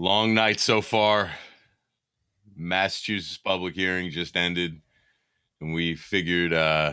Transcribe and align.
Long 0.00 0.32
night 0.32 0.60
so 0.60 0.80
far. 0.80 1.32
Massachusetts 2.54 3.36
public 3.36 3.74
hearing 3.74 4.12
just 4.12 4.36
ended, 4.36 4.80
and 5.60 5.74
we 5.74 5.96
figured 5.96 6.52
uh, 6.52 6.92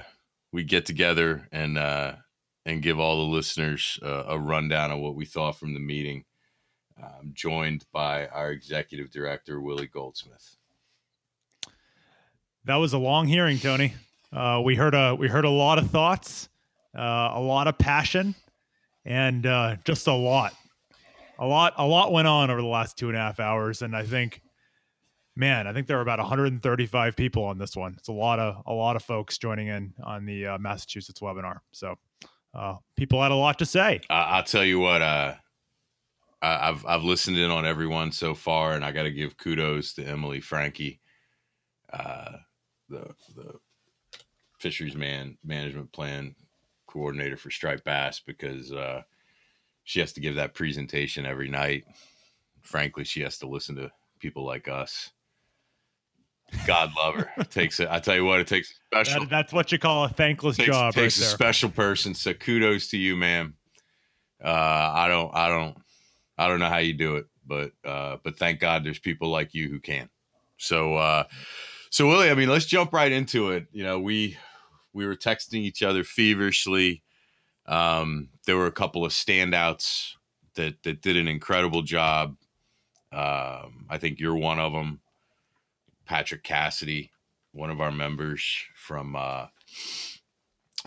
we 0.52 0.64
get 0.64 0.88
together 0.88 1.48
and 1.52 1.78
uh, 1.78 2.14
and 2.66 2.82
give 2.82 3.00
all 3.00 3.18
the 3.18 3.32
listeners 3.32 4.00
uh, 4.02 4.24
a 4.30 4.40
rundown 4.40 4.90
of 4.90 5.02
what 5.02 5.14
we 5.14 5.24
thought 5.24 5.56
from 5.56 5.76
the 5.76 5.80
meeting. 5.80 6.26
I'm 6.98 7.32
joined 7.36 7.86
by 7.94 8.26
our 8.30 8.50
executive 8.50 9.12
director 9.12 9.62
Willy 9.62 9.86
Goldsmith. 9.86 10.58
That 12.64 12.78
was 12.78 12.94
a 12.94 12.98
long 12.98 13.28
hearing, 13.28 13.60
Tony. 13.60 13.94
Uh, 14.34 14.64
we 14.66 14.76
heard 14.76 14.96
a 14.96 15.14
we 15.14 15.28
heard 15.28 15.46
a 15.46 15.50
lot 15.52 15.78
of 15.78 15.92
thoughts, 15.92 16.50
uh, 16.98 17.34
a 17.36 17.40
lot 17.40 17.68
of 17.68 17.78
passion, 17.78 18.34
and 19.06 19.46
uh, 19.46 19.76
just 19.84 20.08
a 20.08 20.14
lot, 20.14 20.56
a 21.40 21.46
lot, 21.46 21.74
a 21.78 21.86
lot 21.86 22.12
went 22.12 22.28
on 22.28 22.50
over 22.50 22.62
the 22.62 22.68
last 22.68 22.98
two 22.98 23.10
and 23.10 23.18
a 23.18 23.20
half 23.20 23.40
hours. 23.40 23.82
And 23.82 23.96
I 23.96 24.04
think, 24.04 24.42
man, 25.36 25.68
I 25.68 25.74
think 25.74 25.88
there 25.88 25.98
were 25.98 26.04
about 26.04 26.20
135 26.20 27.16
people 27.16 27.44
on 27.44 27.58
this 27.58 27.76
one. 27.76 27.96
It's 27.98 28.10
a 28.10 28.14
lot 28.14 28.40
of 28.40 28.64
a 28.66 28.74
lot 28.74 28.96
of 28.96 29.04
folks 29.04 29.38
joining 29.38 29.68
in 29.68 29.94
on 30.04 30.26
the 30.26 30.48
uh, 30.48 30.58
Massachusetts 30.58 31.20
webinar. 31.20 31.60
So 31.72 31.96
uh, 32.54 32.76
people 32.96 33.22
had 33.22 33.32
a 33.32 33.36
lot 33.36 33.60
to 33.60 33.66
say. 33.66 34.02
I- 34.10 34.38
will 34.38 34.44
tell 34.44 34.66
you 34.66 34.80
what. 34.80 35.02
Uh, 35.02 35.36
I've 36.42 36.86
I've 36.86 37.04
listened 37.04 37.38
in 37.38 37.50
on 37.50 37.66
everyone 37.66 38.12
so 38.12 38.36
far, 38.36 38.74
and 38.74 38.86
I 38.86 38.92
got 38.92 39.04
to 39.04 39.12
give 39.12 39.38
kudos 39.38 39.94
to 39.94 40.04
Emilie 40.04 40.42
Franke, 40.42 41.00
uh, 41.92 42.34
the 42.88 43.16
the 43.36 43.56
fisheries 44.60 44.96
man 44.96 45.38
management 45.44 45.92
plan 45.92 46.36
coordinator 46.88 47.36
for 47.36 47.50
striped 47.52 47.84
bass 47.84 48.20
because 48.20 48.72
uh, 48.72 49.02
she 49.86 50.00
has 50.02 50.12
to 50.14 50.20
give 50.20 50.36
that 50.36 50.54
presentation 50.54 51.26
every 51.26 51.50
night. 51.50 51.86
Frankly, 52.62 53.06
she 53.06 53.22
has 53.22 53.38
to 53.40 53.48
listen 53.48 53.76
to 53.78 53.92
people 54.20 54.44
like 54.44 54.68
us. 54.68 55.12
God 56.68 56.92
love 56.98 57.16
her. 57.16 57.32
It 57.38 57.52
takes 57.52 57.80
it. 57.80 57.88
I 57.90 58.00
tell 58.00 58.16
you 58.16 58.26
what, 58.26 58.40
it 58.40 58.48
takes 58.48 58.74
special. 58.88 59.22
That, 59.22 59.30
that's 59.30 59.54
what 59.54 59.72
you 59.72 59.80
call 59.80 60.06
a 60.06 60.10
thankless 60.10 60.58
takes, 60.58 60.68
job. 60.68 60.94
Takes 60.94 61.20
right 61.20 61.28
a 61.28 61.30
special 61.30 61.70
person. 61.70 62.14
So 62.14 62.34
kudos 62.34 62.90
to 62.90 62.98
you, 62.98 63.16
ma'am. 63.16 63.56
Uh, 64.44 64.92
I 64.94 65.08
don't, 65.08 65.34
I 65.34 65.48
don't, 65.48 65.78
I 66.38 66.48
don't 66.48 66.60
know 66.60 66.70
how 66.70 66.78
you 66.78 66.94
do 66.94 67.16
it, 67.16 67.28
but, 67.48 67.72
uh, 67.86 68.18
but 68.24 68.38
thank 68.38 68.60
God 68.60 68.84
there's 68.84 69.00
people 69.00 69.30
like 69.30 69.54
you 69.54 69.70
who 69.70 69.80
can. 69.80 70.10
So, 70.58 70.96
uh, 70.96 71.24
so 71.90 72.08
Willy, 72.08 72.30
I 72.30 72.36
mean, 72.36 72.50
let's 72.50 72.66
jump 72.66 72.92
right 72.92 73.12
into 73.12 73.52
it. 73.52 73.68
You 73.72 73.84
know, 73.84 74.00
we 74.00 74.38
we 74.94 75.06
were 75.06 75.16
texting 75.16 75.60
each 75.60 75.84
other 75.84 76.04
feverishly. 76.04 77.04
Um, 77.68 78.30
there 78.46 78.58
were 78.58 78.68
a 78.68 78.72
couple 78.72 79.06
of 79.06 79.12
standouts 79.12 80.14
that 80.56 80.82
that 80.84 81.02
did 81.02 81.18
an 81.18 81.28
incredible 81.28 81.82
job. 81.82 82.38
Um, 83.12 83.86
I 83.90 83.98
think 83.98 84.20
you're 84.20 84.36
one 84.36 84.60
of 84.60 84.74
them. 84.74 85.00
Patrick 86.06 86.44
Cassidy, 86.44 87.12
one 87.52 87.72
of 87.72 87.82
our 87.82 87.92
members 87.92 88.64
from 88.76 89.16
uh, 89.16 89.48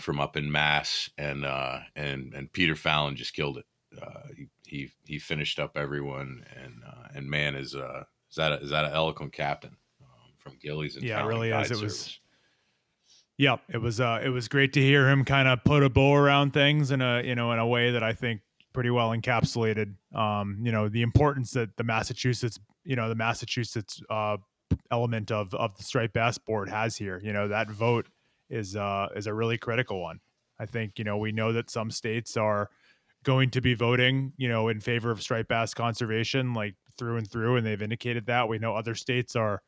from 0.00 0.20
up 0.20 0.36
in 0.36 0.50
Mass, 0.50 1.10
and 1.18 1.44
uh, 1.44 1.80
and 1.96 2.32
and 2.34 2.52
Peter 2.52 2.76
Fallon 2.76 3.16
just 3.16 3.34
killed 3.34 3.58
it. 3.58 3.66
Uh, 4.00 4.28
he, 4.36 4.48
he 4.66 4.90
he 5.04 5.18
finished 5.18 5.58
up 5.58 5.76
everyone, 5.76 6.44
and 6.54 6.82
uh, 6.86 7.08
and 7.14 7.28
man 7.28 7.54
is 7.54 7.74
uh 7.74 8.04
is 8.30 8.36
that 8.36 8.52
a, 8.52 8.60
is 8.60 8.70
that 8.70 8.84
an 8.84 8.92
eloquent 8.92 9.32
captain 9.32 9.76
um, 10.02 10.30
from 10.38 10.58
Gillies 10.62 10.96
and 10.96 11.04
yeah, 11.04 11.22
it 11.22 11.26
really 11.26 11.50
is. 11.50 11.70
It 11.70 11.76
Service. 11.76 11.82
was 11.82 12.20
Yep, 13.38 13.60
it 13.68 13.78
was 13.78 14.00
uh 14.00 14.20
it 14.22 14.30
was 14.30 14.48
great 14.48 14.72
to 14.72 14.80
hear 14.80 15.08
him 15.08 15.24
kind 15.24 15.46
of 15.46 15.62
put 15.64 15.84
a 15.84 15.88
bow 15.88 16.14
around 16.14 16.52
things 16.52 16.90
in 16.90 17.00
a 17.00 17.22
you 17.22 17.36
know 17.36 17.52
in 17.52 17.58
a 17.60 17.66
way 17.66 17.92
that 17.92 18.02
I 18.02 18.12
think 18.12 18.40
pretty 18.72 18.90
well 18.90 19.10
encapsulated 19.10 19.94
um 20.14 20.58
you 20.62 20.72
know 20.72 20.88
the 20.88 21.02
importance 21.02 21.52
that 21.52 21.76
the 21.76 21.84
Massachusetts 21.84 22.58
you 22.84 22.96
know 22.96 23.08
the 23.08 23.14
Massachusetts 23.14 24.02
uh 24.10 24.38
element 24.90 25.30
of 25.30 25.54
of 25.54 25.76
the 25.76 25.84
striped 25.84 26.14
bass 26.14 26.36
board 26.36 26.68
has 26.68 26.96
here. 26.96 27.20
You 27.22 27.32
know 27.32 27.46
that 27.48 27.70
vote 27.70 28.08
is 28.50 28.74
uh 28.74 29.08
is 29.14 29.28
a 29.28 29.34
really 29.34 29.56
critical 29.56 30.02
one. 30.02 30.18
I 30.58 30.66
think 30.66 30.98
you 30.98 31.04
know 31.04 31.16
we 31.16 31.30
know 31.30 31.52
that 31.52 31.70
some 31.70 31.92
states 31.92 32.36
are 32.36 32.70
going 33.24 33.50
to 33.50 33.60
be 33.60 33.74
voting 33.74 34.32
you 34.36 34.48
know 34.48 34.66
in 34.68 34.80
favor 34.80 35.12
of 35.12 35.22
striped 35.22 35.48
bass 35.48 35.74
conservation 35.74 36.54
like 36.54 36.74
through 36.98 37.16
and 37.18 37.30
through 37.30 37.54
and 37.56 37.64
they've 37.64 37.82
indicated 37.82 38.26
that. 38.26 38.48
We 38.48 38.58
know 38.58 38.74
other 38.74 38.96
states 38.96 39.36
are 39.36 39.62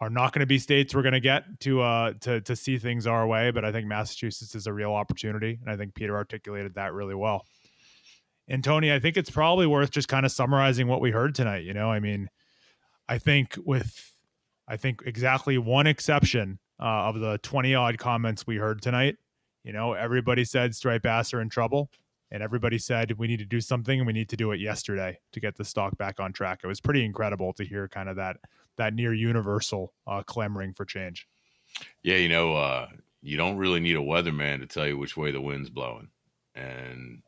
are 0.00 0.10
not 0.10 0.32
going 0.32 0.40
to 0.40 0.46
be 0.46 0.58
states 0.58 0.94
we're 0.94 1.02
going 1.02 1.12
to 1.12 1.20
get 1.20 1.44
to 1.60 1.80
uh 1.80 2.12
to 2.20 2.40
to 2.42 2.56
see 2.56 2.78
things 2.78 3.06
our 3.06 3.26
way 3.26 3.50
but 3.50 3.64
i 3.64 3.72
think 3.72 3.86
massachusetts 3.86 4.54
is 4.54 4.66
a 4.66 4.72
real 4.72 4.92
opportunity 4.92 5.58
and 5.60 5.70
i 5.70 5.76
think 5.76 5.94
peter 5.94 6.16
articulated 6.16 6.74
that 6.74 6.92
really 6.92 7.14
well. 7.14 7.44
And 8.48 8.62
tony 8.62 8.92
i 8.92 8.98
think 8.98 9.16
it's 9.16 9.30
probably 9.30 9.66
worth 9.66 9.90
just 9.90 10.08
kind 10.08 10.26
of 10.26 10.32
summarizing 10.32 10.88
what 10.88 11.00
we 11.00 11.10
heard 11.10 11.34
tonight 11.34 11.64
you 11.64 11.74
know? 11.74 11.90
I 11.90 12.00
mean 12.00 12.28
i 13.08 13.18
think 13.18 13.56
with 13.64 14.12
i 14.68 14.76
think 14.76 15.00
exactly 15.06 15.58
one 15.58 15.86
exception 15.86 16.58
uh, 16.80 17.08
of 17.08 17.20
the 17.20 17.38
20 17.38 17.74
odd 17.74 17.98
comments 17.98 18.46
we 18.46 18.56
heard 18.56 18.82
tonight 18.82 19.16
you 19.62 19.72
know 19.72 19.92
everybody 19.92 20.44
said 20.44 20.74
striped 20.74 21.04
bass 21.04 21.32
are 21.32 21.40
in 21.40 21.48
trouble 21.48 21.88
and 22.30 22.42
everybody 22.42 22.78
said 22.78 23.16
we 23.18 23.26
need 23.26 23.38
to 23.38 23.44
do 23.44 23.60
something 23.60 24.00
and 24.00 24.06
we 24.06 24.12
need 24.12 24.28
to 24.28 24.36
do 24.36 24.52
it 24.52 24.60
yesterday 24.60 25.18
to 25.32 25.40
get 25.40 25.56
the 25.56 25.64
stock 25.64 25.96
back 25.98 26.20
on 26.20 26.32
track 26.32 26.60
it 26.64 26.66
was 26.66 26.80
pretty 26.80 27.04
incredible 27.04 27.52
to 27.52 27.64
hear 27.64 27.88
kind 27.88 28.08
of 28.08 28.16
that 28.16 28.38
that 28.76 28.94
near 28.94 29.12
universal 29.12 29.92
uh, 30.06 30.22
clamoring 30.22 30.72
for 30.72 30.84
change. 30.84 31.28
Yeah, 32.02 32.16
you 32.16 32.28
know, 32.28 32.54
uh, 32.54 32.88
you 33.22 33.36
don't 33.36 33.56
really 33.56 33.80
need 33.80 33.96
a 33.96 34.00
weatherman 34.00 34.60
to 34.60 34.66
tell 34.66 34.86
you 34.86 34.98
which 34.98 35.16
way 35.16 35.30
the 35.30 35.40
wind's 35.40 35.70
blowing. 35.70 36.08
And 36.54 37.22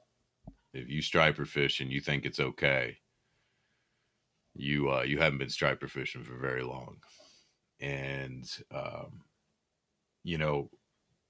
if 0.73 0.89
you 0.89 1.03
striper 1.03 1.45
fish 1.45 1.81
and 1.81 1.91
you 1.91 2.01
think 2.01 2.25
it's 2.25 2.41
okay, 2.41 2.99
you 4.55 4.91
uh, 4.91 5.03
you 5.03 5.19
haven't 5.19 5.39
been 5.39 5.51
striper 5.51 5.89
fishing 5.89 6.23
for 6.23 6.37
very 6.37 6.63
long. 6.63 6.97
And 7.81 8.49
um, 8.75 9.23
you 10.23 10.39
know, 10.39 10.71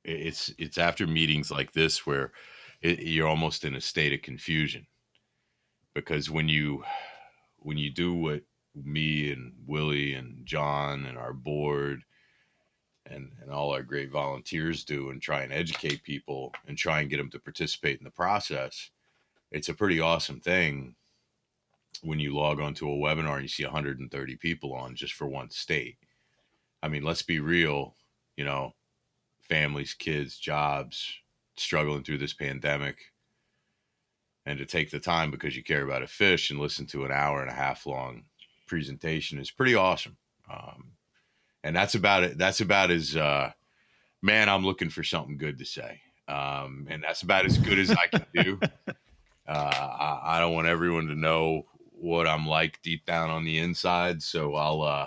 it's 0.05 0.53
it's 0.59 0.79
after 0.79 1.07
meetings 1.07 1.51
like 1.51 1.73
this 1.73 2.07
where 2.07 2.33
it, 2.83 3.01
you're 3.01 3.29
almost 3.29 3.65
in 3.65 3.75
a 3.75 3.81
state 3.81 4.13
of 4.13 4.23
confusion 4.23 4.87
because 5.95 6.31
when 6.31 6.49
you 6.49 6.85
when 7.59 7.79
you 7.79 7.91
do 7.91 8.15
what 8.15 8.43
me 8.75 9.33
and 9.33 9.53
Willy 9.67 10.15
and 10.15 10.45
John 10.45 11.07
and 11.07 11.17
our 11.17 11.33
board 11.33 12.03
and, 13.07 13.31
and 13.41 13.51
all 13.51 13.73
our 13.73 13.83
great 13.83 14.11
volunteers 14.11 14.85
do 14.85 15.11
and 15.11 15.21
try 15.21 15.43
and 15.43 15.53
educate 15.53 16.03
people 16.03 16.53
and 16.67 16.77
try 16.77 17.01
and 17.01 17.11
get 17.11 17.17
them 17.17 17.31
to 17.31 17.39
participate 17.39 17.99
in 17.99 18.05
the 18.05 18.11
process. 18.11 18.91
It's 19.51 19.69
a 19.69 19.75
pretty 19.75 20.01
awesome 20.01 20.41
thing 20.41 20.95
when 22.03 22.21
you 22.21 22.35
log 22.35 22.61
onto 22.61 22.91
a 22.91 22.97
webinar 22.97 23.35
and 23.35 23.43
you 23.43 23.49
see 23.49 23.65
130 23.65 24.37
people 24.37 24.75
on 24.75 24.95
just 24.95 25.15
for 25.15 25.27
one 25.27 25.51
state. 25.51 25.97
I 26.83 26.89
mean, 26.89 27.03
let's 27.03 27.23
be 27.23 27.41
real, 27.41 27.97
you 28.37 28.45
know, 28.45 28.75
families, 29.41 29.95
kids, 29.95 30.37
jobs, 30.37 31.15
struggling 31.57 32.03
through 32.03 32.19
this 32.19 32.35
pandemic. 32.35 32.99
And 34.45 34.59
to 34.59 34.67
take 34.67 34.91
the 34.91 35.01
time 35.01 35.33
because 35.33 35.57
you 35.57 35.65
care 35.65 35.83
about 35.83 36.03
a 36.03 36.07
fish 36.07 36.51
and 36.51 36.61
listen 36.61 36.87
to 36.87 37.05
an 37.05 37.11
hour 37.11 37.43
and 37.43 37.51
a 37.51 37.55
half 37.55 37.85
long 37.85 38.23
presentation 38.67 39.39
is 39.39 39.51
pretty 39.51 39.75
awesome. 39.75 40.17
Um, 40.49 40.93
and 41.65 41.75
that's 41.75 41.97
about 41.97 42.23
it. 42.23 42.39
That's 42.39 42.61
about 42.61 42.93
as, 42.93 43.17
uh, 43.17 43.51
man, 44.23 44.49
I'm 44.49 44.65
looking 44.65 44.89
for 44.89 45.03
something 45.03 45.37
good 45.37 45.59
to 45.59 45.65
say. 45.65 46.01
Um, 46.29 46.87
and 46.89 47.03
that's 47.03 47.23
about 47.23 47.45
as 47.45 47.59
good 47.59 47.79
as 47.79 47.91
I 47.91 48.07
can 48.07 48.27
do. 48.35 48.61
Uh, 49.49 49.71
I, 49.73 50.39
I, 50.39 50.41
don't 50.41 50.55
want 50.55 50.67
everyone 50.67 51.07
to 51.07 51.15
know 51.15 51.67
what 51.93 52.27
I'm 52.27 52.49
like 52.49 52.83
deep 52.83 53.07
down 53.07 53.31
on 53.31 53.45
the 53.45 53.59
inside. 53.59 54.21
So 54.21 54.57
I'll, 54.57 54.83
uh, 54.83 55.07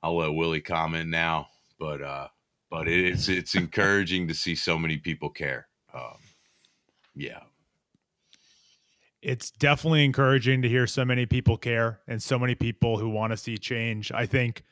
I'll 0.00 0.16
let 0.16 0.32
Willy 0.32 0.60
comment 0.60 1.08
now, 1.10 1.48
but, 1.76 2.00
uh, 2.00 2.28
but 2.74 2.88
it's, 2.88 3.28
it's 3.28 3.54
encouraging 3.54 4.26
to 4.26 4.34
see 4.34 4.56
so 4.56 4.76
many 4.76 4.96
people 4.96 5.30
care. 5.30 5.68
Um, 5.94 6.16
yeah, 7.14 7.38
it's 9.22 9.52
definitely 9.52 10.04
encouraging 10.04 10.60
to 10.62 10.68
hear 10.68 10.88
so 10.88 11.04
many 11.04 11.24
people 11.24 11.56
care 11.56 12.00
and 12.08 12.20
so 12.20 12.36
many 12.36 12.56
people 12.56 12.98
who 12.98 13.08
want 13.08 13.32
to 13.32 13.36
see 13.36 13.56
change. 13.56 14.10
I 14.10 14.26
think 14.26 14.64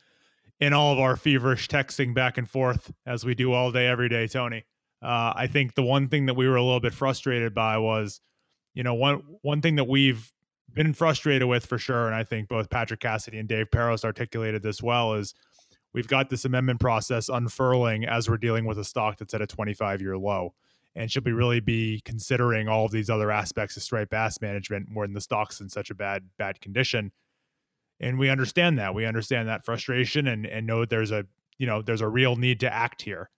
in 0.59 0.73
all 0.73 0.93
of 0.93 0.99
our 0.99 1.15
feverish 1.15 1.69
texting 1.69 2.13
back 2.13 2.39
and 2.39 2.51
forth 2.51 2.91
as 3.07 3.25
we 3.25 3.37
do 3.37 3.53
all 3.53 3.71
day, 3.71 3.87
every 3.87 4.09
day, 4.09 4.27
Tony, 4.27 4.65
uh, 5.01 5.33
I 5.37 5.47
think 5.47 5.77
the 5.77 5.85
one 5.85 6.09
thing 6.09 6.27
that 6.27 6.35
we 6.35 6.49
were 6.49 6.57
a 6.57 6.63
little 6.63 6.81
bit 6.81 6.95
frustrated 6.95 7.55
by 7.55 7.79
was, 7.79 8.21
you 8.75 8.83
know, 8.83 8.95
one 8.95 9.23
one 9.43 9.63
thing 9.63 9.77
that 9.77 9.87
we've 9.87 10.33
been 10.75 10.93
frustrated 10.93 11.47
with 11.47 11.67
for 11.67 11.79
sure, 11.79 12.07
and 12.07 12.17
I 12.17 12.25
think 12.25 12.49
both 12.49 12.69
Patrick 12.69 12.99
Cassidy 12.99 13.39
and 13.39 13.49
Dave 13.49 13.71
Peros 13.71 14.05
articulated 14.05 14.61
this 14.61 14.83
well, 14.83 15.15
is 15.15 15.35
we've 15.95 16.09
got 16.09 16.31
this 16.31 16.45
amendment 16.45 16.81
process 16.81 17.29
unfurling 17.29 18.05
as 18.05 18.29
we're 18.29 18.39
dealing 18.39 18.65
with 18.65 18.79
a 18.79 18.85
stock 18.85 19.19
that's 19.19 19.35
at 19.35 19.43
a 19.43 19.47
25 19.47 20.01
year 20.01 20.17
low. 20.17 20.55
And 20.95 21.11
should 21.11 21.25
we 21.25 21.33
really 21.33 21.61
be 21.61 22.03
considering 22.05 22.69
all 22.69 22.85
of 22.85 22.93
these 22.93 23.09
other 23.09 23.31
aspects 23.31 23.77
of 23.77 23.83
striped 23.83 24.11
bass 24.11 24.41
management 24.41 24.89
when 24.93 25.15
the 25.15 25.21
stock's 25.21 25.61
in 25.61 25.69
such 25.69 25.91
a 25.91 25.95
bad 25.95 26.29
bad 26.37 26.61
condition? 26.61 27.13
And 28.01 28.19
we 28.19 28.29
understand 28.29 28.79
that. 28.79 28.95
We 28.95 29.07
understand 29.07 29.49
that 29.49 29.65
frustration 29.65 30.27
and 30.27 30.47
and 30.47 30.67
know 30.67 30.85
there's 30.85 31.11
a 31.11 31.25
you 31.59 31.67
know 31.67 31.81
there's 31.81 32.03
a 32.03 32.09
real 32.09 32.37
need 32.37 32.61
to 32.61 32.73
act 32.73 33.03
here. 33.03 33.31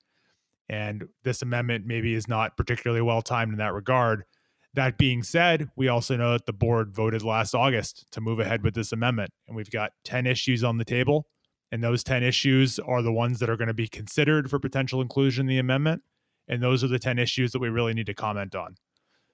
And 0.69 1.09
this 1.23 1.43
amendment 1.43 1.87
maybe 1.87 2.15
is 2.15 2.27
not 2.27 2.57
particularly 2.57 3.03
well 3.03 3.23
timed 3.23 3.53
in 3.53 3.59
that 3.59 3.75
regard. 3.75 4.25
That 4.73 4.99
being 4.99 5.23
said, 5.23 5.69
we 5.77 5.87
also 5.87 6.17
know 6.17 6.33
that 6.33 6.47
the 6.47 6.53
board 6.53 6.93
voted 6.93 7.23
last 7.23 7.55
August 7.55 8.11
to 8.13 8.21
move 8.21 8.41
ahead 8.41 8.65
with 8.65 8.75
this 8.75 8.91
amendment. 8.91 9.31
And 9.47 9.55
we've 9.55 9.71
got 9.71 9.93
10 10.05 10.27
issues 10.27 10.65
on 10.65 10.79
the 10.79 10.85
table. 10.85 11.29
And 11.75 11.83
those 11.83 12.05
10 12.05 12.23
issues 12.23 12.79
are 12.79 13.03
the 13.03 13.13
ones 13.13 13.41
that 13.41 13.51
are 13.51 13.57
going 13.57 13.67
to 13.67 13.75
be 13.75 13.89
considered 13.89 14.49
for 14.49 14.61
potential 14.61 15.01
inclusion 15.01 15.47
in 15.47 15.49
the 15.49 15.59
amendment. 15.59 16.05
And 16.47 16.63
those 16.63 16.85
are 16.85 16.89
the 16.89 17.01
10 17.01 17.19
issues 17.19 17.51
that 17.51 17.59
we 17.59 17.69
really 17.69 17.95
need 17.95 18.07
to 18.07 18.15
comment 18.15 18.55
on. 18.55 18.77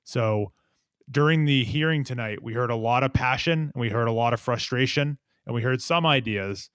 So 0.05 0.53
during 1.11 1.45
the 1.45 1.65
hearing 1.65 2.03
tonight, 2.03 2.43
we 2.43 2.55
heard 2.55 2.71
a 2.71 2.77
lot 2.77 3.03
of 3.03 3.13
passion 3.13 3.71
and 3.75 3.79
we 3.79 3.91
heard 3.91 4.09
a 4.09 4.13
lot 4.13 4.33
of 4.33 4.41
frustration 4.41 5.19
and 5.45 5.55
we 5.55 5.61
heard 5.61 5.83
some 5.83 6.07
ideas. 6.07 6.71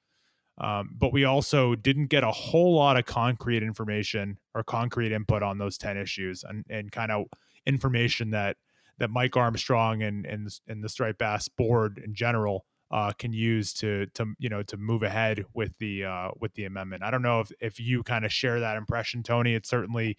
Um, 0.59 0.91
but 0.95 1.11
we 1.11 1.23
also 1.25 1.73
didn't 1.73 2.09
get 2.09 2.23
a 2.23 2.29
whole 2.29 2.75
lot 2.75 2.95
of 2.95 3.07
concrete 3.07 3.63
information 3.63 4.37
or 4.53 4.63
concrete 4.63 5.11
input 5.11 5.41
on 5.41 5.57
those 5.57 5.79
10 5.79 5.97
issues 5.97 6.43
and, 6.47 6.63
and 6.69 6.91
kind 6.91 7.11
of 7.11 7.25
information 7.65 8.29
that 8.29 8.57
that 8.99 9.09
Mike 9.09 9.35
Armstrong 9.35 10.03
and 10.03 10.27
and 10.27 10.47
and 10.67 10.83
the 10.83 10.89
Striped 10.89 11.17
Bass 11.17 11.49
board 11.49 11.97
in 11.97 12.13
general 12.13 12.67
uh, 12.91 13.11
can 13.13 13.33
use 13.33 13.73
to 13.73 14.05
to 14.07 14.33
you 14.39 14.49
know 14.49 14.63
to 14.63 14.77
move 14.77 15.03
ahead 15.03 15.45
with 15.53 15.77
the 15.79 16.05
uh, 16.05 16.29
with 16.39 16.53
the 16.53 16.65
amendment. 16.65 17.03
I 17.03 17.11
don't 17.11 17.21
know 17.21 17.39
if 17.39 17.51
if 17.59 17.79
you 17.79 18.03
kind 18.03 18.25
of 18.25 18.31
share 18.31 18.59
that 18.59 18.77
impression, 18.77 19.23
Tony. 19.23 19.55
It's 19.55 19.69
certainly 19.69 20.17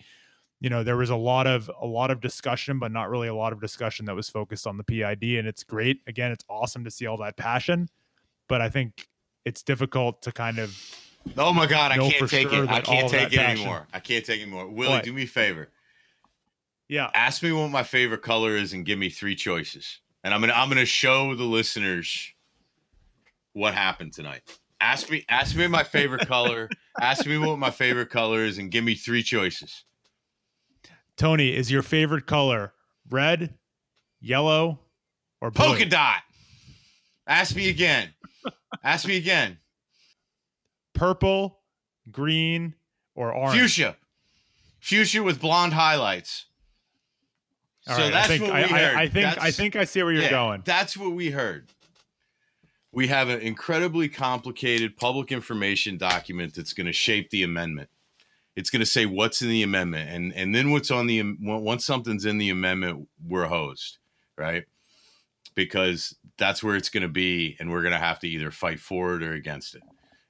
you 0.61 0.71
know 0.71 0.83
there 0.83 0.97
was 0.97 1.11
a 1.11 1.17
lot 1.17 1.47
of 1.47 1.71
a 1.81 1.87
lot 1.87 2.11
of 2.11 2.21
discussion, 2.21 2.79
but 2.79 2.91
not 2.93 3.09
really 3.09 3.29
a 3.29 3.35
lot 3.35 3.53
of 3.53 3.61
discussion 3.61 4.07
that 4.07 4.15
was 4.15 4.29
focused 4.29 4.67
on 4.67 4.77
the 4.77 4.85
PID, 4.85 5.39
and 5.39 5.47
it's 5.47 5.65
great. 5.65 6.01
Again, 6.07 6.33
it's 6.33 6.45
awesome 6.49 6.85
to 6.85 6.91
see 6.91 7.07
all 7.07 7.17
that 7.19 7.37
passion, 7.37 7.89
but 8.49 8.61
I 8.61 8.69
think 8.69 9.09
it's 9.45 9.63
difficult 9.63 10.23
to 10.23 10.33
kind 10.33 10.59
of. 10.59 10.77
Oh 11.37 11.53
my 11.53 11.67
God! 11.67 11.93
I 11.93 11.97
can't 11.97 12.31
take 12.31 12.51
sure 12.51 12.65
it. 12.65 12.71
I 12.71 12.81
can't 12.81 13.09
take 13.09 13.33
it 13.33 13.39
passion, 13.39 13.63
anymore. 13.63 13.87
I 13.93 14.01
can't 14.01 14.25
take 14.25 14.41
it 14.41 14.43
anymore. 14.43 14.69
Willy, 14.69 14.91
what? 14.91 15.05
do 15.05 15.13
me 15.13 15.25
a 15.25 15.27
favor. 15.27 15.71
Yeah. 16.89 17.11
Ask 17.15 17.43
me 17.43 17.53
what 17.53 17.71
my 17.71 17.83
favorite 17.83 18.23
color 18.23 18.57
is 18.57 18.73
and 18.73 18.85
give 18.85 18.99
me 18.99 19.09
three 19.09 19.35
choices. 19.35 20.01
And 20.23 20.33
I'm 20.33 20.41
gonna 20.41 20.53
I'm 20.53 20.69
gonna 20.69 20.85
show 20.85 21.35
the 21.35 21.45
listeners 21.45 22.33
what 23.57 23.73
happened 23.73 24.13
tonight. 24.13 24.43
Ask 24.81 25.11
me 25.11 25.25
ask 25.31 25.57
me 25.57 25.67
my 25.67 25.83
favorite 25.83 26.29
color. 26.29 26.69
Ask 27.01 27.27
me 27.27 27.39
what 27.39 27.59
my 27.59 27.71
favorite 27.71 28.11
color 28.11 28.45
is 28.45 28.59
and 28.59 28.71
give 28.71 28.85
me 28.85 28.95
three 28.95 29.23
choices. 29.23 29.85
Tony, 31.17 31.57
is 31.57 31.71
your 31.71 31.83
favorite 31.83 32.27
color 32.27 32.75
red, 33.09 33.55
yellow, 34.21 34.79
or 35.41 35.51
blue? 35.51 35.67
polka 35.69 35.87
dot? 35.87 36.21
Ask 37.27 37.57
me 37.57 37.71
again. 37.71 38.11
ask 38.85 39.09
me 39.09 39.17
again. 39.17 39.59
Purple, 40.93 41.59
green, 42.11 42.75
or 43.15 43.33
orange? 43.33 43.59
Fuchsia. 43.59 43.97
Fuchsia 44.81 45.23
with 45.23 45.41
blonde 45.41 45.73
highlights. 45.73 46.45
All 47.89 47.97
so 47.97 48.03
right, 48.03 48.13
that's 48.13 48.31
I 48.31 48.39
think, 48.39 48.53
what 48.53 48.55
we 48.55 48.63
I, 48.63 48.69
heard. 48.69 48.97
I, 48.97 49.01
I 49.03 49.09
think 49.09 49.25
that's, 49.25 49.39
I 49.39 49.51
think 49.51 49.77
I 49.77 49.85
see 49.85 50.03
where 50.03 50.13
you're 50.13 50.23
yeah, 50.25 50.31
going. 50.31 50.63
That's 50.65 50.97
what 50.97 51.13
we 51.13 51.31
heard. 51.31 51.73
We 52.97 53.09
have 53.09 53.29
an 53.29 53.41
incredibly 53.41 54.09
complicated 54.09 54.97
public 54.97 55.31
information 55.31 55.99
document 55.99 56.55
that's 56.55 56.73
going 56.73 56.87
to 56.87 56.95
shape 56.95 57.29
the 57.29 57.43
amendment. 57.43 57.91
It's 58.57 58.71
going 58.71 58.81
to 58.81 58.87
say 58.87 59.05
what's 59.05 59.43
in 59.43 59.51
the 59.51 59.65
amendment, 59.65 60.09
and 60.09 60.33
and 60.33 60.55
then 60.55 60.71
what's 60.71 60.91
on 60.91 61.07
the 61.07 61.23
once 61.43 61.85
something's 61.85 62.25
in 62.25 62.39
the 62.39 62.49
amendment, 62.49 63.07
we're 63.29 63.45
hosed, 63.45 63.99
right? 64.39 64.65
Because 65.55 66.17
that's 66.39 66.63
where 66.63 66.75
it's 66.75 66.89
going 66.89 67.03
to 67.03 67.09
be, 67.09 67.59
and 67.61 67.71
we're 67.71 67.83
going 67.83 67.93
to 67.93 67.99
have 67.99 68.19
to 68.21 68.29
either 68.29 68.51
fight 68.51 68.81
for 68.81 69.17
it 69.17 69.23
or 69.23 69.35
against 69.35 69.75
it. 69.75 69.83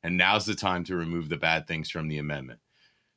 And 0.02 0.16
now's 0.16 0.44
the 0.44 0.56
time 0.56 0.82
to 0.86 0.96
remove 0.96 1.28
the 1.28 1.36
bad 1.36 1.69
things 1.69 1.88
from 1.88 2.08
the 2.08 2.19
amendment. 2.19 2.58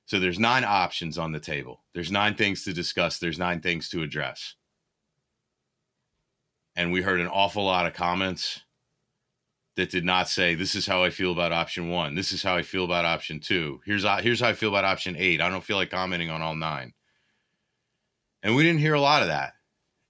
So 0.05 0.19
there's 0.19 0.37
nine 0.37 0.63
options 0.63 1.17
on 1.17 1.31
the 1.31 1.39
table. 1.39 1.81
There's 1.95 2.11
nine 2.11 2.35
things 2.35 2.63
to 2.65 2.71
discuss. 2.73 3.17
There's 3.17 3.39
nine 3.39 3.61
things 3.61 3.89
to 3.89 4.03
address. 4.03 4.53
And 6.75 6.91
we 6.91 7.01
heard 7.01 7.19
an 7.19 7.27
awful 7.27 7.65
lot 7.65 7.87
of 7.87 7.95
comments 7.95 8.61
that 9.79 9.89
did 9.89 10.03
not 10.03 10.27
say 10.29 10.55
this 10.55 10.75
is 10.75 10.85
how 10.85 11.03
I 11.03 11.09
feel 11.09 11.31
about 11.31 11.53
option 11.53 11.89
1. 11.89 12.13
This 12.13 12.33
is 12.33 12.43
how 12.43 12.55
I 12.55 12.61
feel 12.61 12.83
about 12.83 13.05
option 13.05 13.39
2. 13.39 13.81
Here's 13.85 14.03
here's 14.21 14.41
how 14.41 14.49
I 14.49 14.53
feel 14.53 14.69
about 14.69 14.85
option 14.85 15.15
8. 15.17 15.41
I 15.41 15.49
don't 15.49 15.63
feel 15.63 15.77
like 15.77 15.89
commenting 15.89 16.29
on 16.29 16.41
all 16.41 16.55
nine. 16.55 16.93
And 18.43 18.55
we 18.55 18.63
didn't 18.63 18.81
hear 18.81 18.93
a 18.93 19.01
lot 19.01 19.21
of 19.21 19.29
that. 19.29 19.53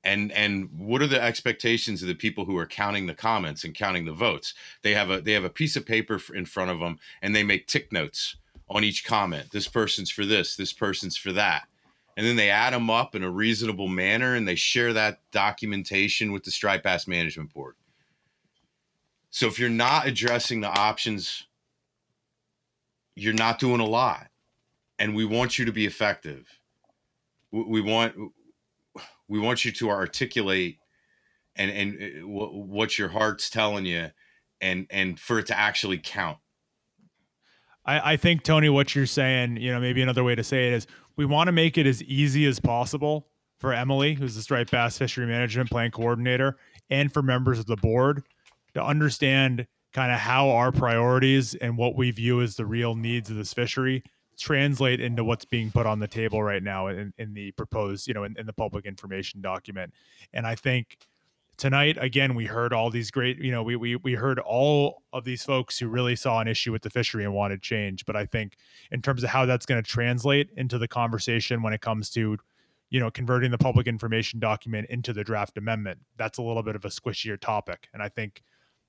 And 0.03 0.31
and 0.31 0.69
what 0.75 1.01
are 1.01 1.07
the 1.07 1.21
expectations 1.21 2.01
of 2.01 2.07
the 2.07 2.15
people 2.15 2.45
who 2.45 2.57
are 2.57 2.65
counting 2.65 3.05
the 3.05 3.13
comments 3.13 3.63
and 3.63 3.75
counting 3.75 4.05
the 4.05 4.11
votes? 4.11 4.53
They 4.81 4.93
have 4.95 5.11
a 5.11 5.21
they 5.21 5.33
have 5.33 5.43
a 5.43 5.49
piece 5.49 5.75
of 5.75 5.85
paper 5.85 6.19
in 6.33 6.45
front 6.45 6.71
of 6.71 6.79
them 6.79 6.97
and 7.21 7.35
they 7.35 7.43
make 7.43 7.67
tick 7.67 7.91
notes 7.91 8.37
on 8.69 8.83
each 8.83 9.05
comment. 9.05 9.51
This 9.51 9.67
person's 9.67 10.09
for 10.09 10.25
this, 10.25 10.55
this 10.55 10.73
person's 10.73 11.15
for 11.17 11.31
that. 11.33 11.67
And 12.17 12.25
then 12.25 12.35
they 12.35 12.49
add 12.49 12.73
them 12.73 12.89
up 12.89 13.15
in 13.15 13.23
a 13.23 13.29
reasonable 13.29 13.87
manner 13.87 14.35
and 14.35 14.47
they 14.47 14.55
share 14.55 14.93
that 14.93 15.21
documentation 15.31 16.31
with 16.31 16.43
the 16.43 16.51
Stripe 16.51 16.83
Bass 16.83 17.07
Management 17.07 17.53
Board. 17.53 17.75
So 19.29 19.47
if 19.47 19.59
you're 19.59 19.69
not 19.69 20.07
addressing 20.07 20.61
the 20.61 20.69
options, 20.69 21.45
you're 23.15 23.33
not 23.33 23.59
doing 23.59 23.79
a 23.79 23.85
lot. 23.85 24.27
And 24.97 25.15
we 25.15 25.25
want 25.25 25.57
you 25.57 25.65
to 25.65 25.71
be 25.71 25.85
effective. 25.85 26.47
We 27.51 27.81
want 27.81 28.15
we 29.27 29.39
want 29.39 29.63
you 29.65 29.71
to 29.71 29.89
articulate 29.89 30.79
and 31.55 31.71
and 31.71 32.23
uh, 32.23 32.27
what 32.27 32.97
your 32.97 33.09
heart's 33.09 33.49
telling 33.49 33.85
you 33.85 34.09
and 34.61 34.87
and 34.89 35.19
for 35.19 35.39
it 35.39 35.47
to 35.47 35.57
actually 35.57 35.97
count 35.97 36.37
I, 37.85 38.13
I 38.13 38.17
think 38.17 38.43
Tony, 38.43 38.69
what 38.69 38.93
you're 38.93 39.07
saying, 39.07 39.57
you 39.57 39.71
know, 39.71 39.79
maybe 39.79 40.01
another 40.01 40.23
way 40.23 40.35
to 40.35 40.43
say 40.43 40.67
it 40.67 40.73
is 40.73 40.87
we 41.15 41.25
want 41.25 41.47
to 41.47 41.51
make 41.51 41.77
it 41.77 41.87
as 41.87 42.03
easy 42.03 42.45
as 42.45 42.59
possible 42.59 43.27
for 43.57 43.73
Emilie, 43.73 44.13
who's 44.13 44.35
the 44.35 44.41
striped 44.41 44.69
bass 44.69 44.97
fishery 44.97 45.25
management 45.25 45.71
plan 45.71 45.89
coordinator, 45.89 46.57
and 46.89 47.11
for 47.11 47.23
members 47.23 47.57
of 47.57 47.65
the 47.65 47.77
board 47.77 48.23
to 48.73 48.83
understand 48.83 49.67
kind 49.93 50.11
of 50.11 50.19
how 50.19 50.49
our 50.49 50.71
priorities 50.71 51.55
and 51.55 51.77
what 51.77 51.95
we 51.95 52.11
view 52.11 52.41
as 52.41 52.55
the 52.55 52.65
real 52.65 52.95
needs 52.95 53.29
of 53.29 53.35
this 53.35 53.53
fishery 53.53 54.03
translate 54.37 55.01
into 55.01 55.23
what's 55.23 55.45
being 55.45 55.71
put 55.71 55.85
on 55.85 55.99
the 55.99 56.07
table 56.07 56.41
right 56.41 56.63
now 56.63 56.87
in, 56.87 57.13
in 57.17 57.33
the 57.33 57.51
proposed, 57.51 58.07
you 58.07 58.13
know, 58.13 58.23
in, 58.23 58.35
in 58.37 58.45
the 58.45 58.53
public 58.53 58.85
information 58.85 59.41
document. 59.41 59.93
And 60.33 60.47
I 60.47 60.55
think 60.55 60.97
tonight 61.59 61.97
again 61.99 62.35
we 62.35 62.45
heard 62.45 62.71
all 62.71 62.89
these 62.89 63.11
great 63.11 63.37
you 63.37 63.51
know 63.51 63.61
we, 63.61 63.75
we 63.75 63.97
we 63.97 64.13
heard 64.13 64.39
all 64.39 65.03
of 65.11 65.25
these 65.25 65.43
folks 65.43 65.77
who 65.77 65.89
really 65.89 66.15
saw 66.15 66.39
an 66.39 66.47
issue 66.47 66.71
with 66.71 66.81
the 66.81 66.89
fishery 66.89 67.25
and 67.25 67.33
wanted 67.33 67.61
change 67.61 68.05
but 68.05 68.15
i 68.15 68.25
think 68.25 68.55
in 68.91 69.01
terms 69.01 69.25
of 69.25 69.29
how 69.29 69.45
that's 69.45 69.65
going 69.65 69.81
to 69.81 69.87
translate 69.87 70.49
into 70.55 70.77
the 70.77 70.87
conversation 70.87 71.61
when 71.61 71.73
it 71.73 71.81
comes 71.81 72.09
to 72.09 72.37
you 72.89 72.99
know 72.99 73.11
converting 73.11 73.51
the 73.51 73.57
public 73.57 73.87
information 73.87 74.39
document 74.39 74.87
into 74.89 75.11
the 75.11 75.21
draft 75.21 75.57
amendment 75.57 75.99
that's 76.15 76.37
a 76.37 76.41
little 76.41 76.63
bit 76.63 76.77
of 76.77 76.85
a 76.85 76.87
squishier 76.87 77.37
topic 77.37 77.89
and 77.93 78.01
i 78.01 78.07
think 78.07 78.41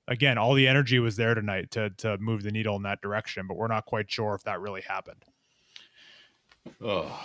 again 0.07 0.37
all 0.37 0.53
the 0.53 0.67
energy 0.67 0.99
was 0.99 1.15
there 1.15 1.33
tonight 1.33 1.71
to 1.71 1.89
to 1.91 2.17
move 2.17 2.43
the 2.43 2.51
needle 2.51 2.75
in 2.75 2.83
that 2.83 3.01
direction 3.01 3.47
but 3.47 3.57
we're 3.57 3.67
not 3.67 3.85
quite 3.85 4.09
sure 4.09 4.33
if 4.33 4.43
that 4.43 4.59
really 4.59 4.81
happened 4.81 5.23
oh 6.81 7.19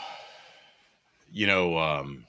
you 1.30 1.46
know 1.46 1.78
um 1.78 2.24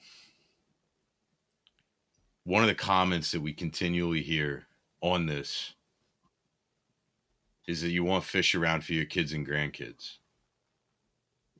one 2.44 2.62
of 2.62 2.68
the 2.68 2.74
comments 2.74 3.30
that 3.32 3.42
we 3.42 3.52
continually 3.52 4.22
hear 4.22 4.64
on 5.02 5.26
this 5.26 5.74
is 7.66 7.82
that 7.82 7.90
you 7.90 8.02
want 8.02 8.24
fish 8.24 8.54
around 8.54 8.82
for 8.82 8.94
your 8.94 9.04
kids 9.04 9.34
and 9.34 9.46
grandkids. 9.46 10.16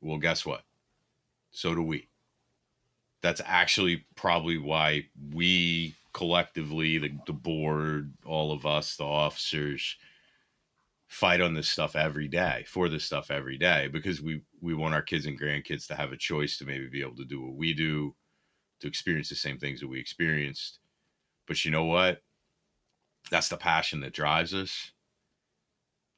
Well, 0.01 0.17
guess 0.17 0.47
what? 0.47 0.63
So 1.51 1.75
do 1.75 1.83
we. 1.83 2.09
That's 3.21 3.43
actually 3.45 4.07
probably 4.17 4.57
why 4.57 5.09
we 5.35 5.95
collectively, 6.13 6.99
the, 6.99 7.11
the 7.27 7.33
board, 7.33 8.13
all 8.25 8.53
of 8.53 8.67
us, 8.67 8.97
the 8.97 9.05
officers, 9.05 9.97
fight 11.09 11.41
on 11.41 11.55
this 11.55 11.71
stuff 11.71 11.97
every 11.97 12.29
day 12.29 12.65
for 12.69 12.89
this 12.89 13.05
stuff 13.05 13.31
every 13.31 13.57
day 13.57 13.89
because 13.91 14.21
we 14.21 14.43
we 14.61 14.75
want 14.75 14.95
our 14.95 15.03
kids 15.03 15.25
and 15.25 15.41
grandkids 15.41 15.87
to 15.87 15.95
have 15.95 16.13
a 16.13 16.17
choice 16.17 16.59
to 16.59 16.67
maybe 16.67 16.87
be 16.87 17.01
able 17.01 17.17
to 17.17 17.25
do 17.25 17.41
what 17.41 17.55
we 17.55 17.73
do 17.73 18.15
to 18.81 18.87
experience 18.87 19.31
the 19.31 19.35
same 19.35 19.59
things 19.59 19.81
that 19.81 19.89
we 19.89 19.99
experienced. 19.99 20.81
But 21.47 21.65
you 21.65 21.71
know 21.71 21.85
what? 21.85 22.23
That's 23.31 23.49
the 23.49 23.57
passion 23.57 24.01
that 24.01 24.13
drives 24.13 24.55
us. 24.55 24.93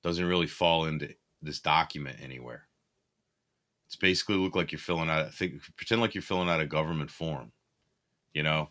Doesn't 0.02 0.26
really 0.26 0.47
fall 0.47 0.87
into 0.87 1.14
this 1.40 1.61
document 1.61 2.18
anywhere. 2.20 2.66
It's 3.87 3.97
basically 3.97 4.37
look 4.37 4.56
like 4.56 4.73
you're 4.73 4.78
filling 4.78 5.09
out 5.11 5.32
think 5.32 5.62
pretend 5.76 6.00
like 6.00 6.14
you're 6.14 6.23
filling 6.23 6.49
out 6.49 6.61
a 6.61 6.66
government 6.66 7.11
form, 7.11 7.52
you 8.35 8.42
know? 8.42 8.68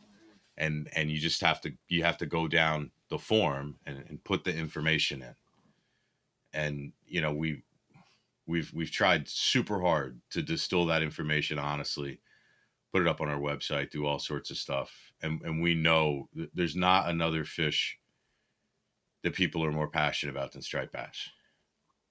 And 0.59 0.89
and 0.95 1.09
you 1.09 1.17
just 1.17 1.41
have 1.41 1.61
to 1.61 1.71
you 1.87 2.03
have 2.03 2.17
to 2.17 2.25
go 2.25 2.47
down 2.47 2.91
the 3.09 3.17
form 3.17 3.77
and, 3.85 4.03
and 4.07 4.23
put 4.23 4.43
the 4.43 4.55
information 4.55 5.21
in. 5.21 5.35
And 6.53 6.91
you 7.07 7.21
know 7.21 7.33
we 7.33 7.63
we've 8.45 8.71
we've 8.73 8.91
tried 8.91 9.27
super 9.27 9.81
hard 9.81 10.19
to 10.31 10.41
distill 10.41 10.85
that 10.87 11.01
information 11.01 11.57
honestly 11.57 12.19
put 12.91 13.03
it 13.03 13.07
up 13.07 13.21
on 13.21 13.29
our 13.29 13.39
website 13.39 13.91
do 13.91 14.05
all 14.05 14.19
sorts 14.19 14.51
of 14.51 14.57
stuff. 14.57 14.91
And 15.21 15.41
and 15.41 15.61
we 15.61 15.73
know 15.73 16.29
there's 16.53 16.75
not 16.75 17.09
another 17.09 17.45
fish 17.45 17.97
that 19.23 19.33
people 19.33 19.63
are 19.63 19.71
more 19.71 19.89
passionate 19.89 20.31
about 20.31 20.51
than 20.51 20.61
striped 20.61 20.93
bass. 20.93 21.29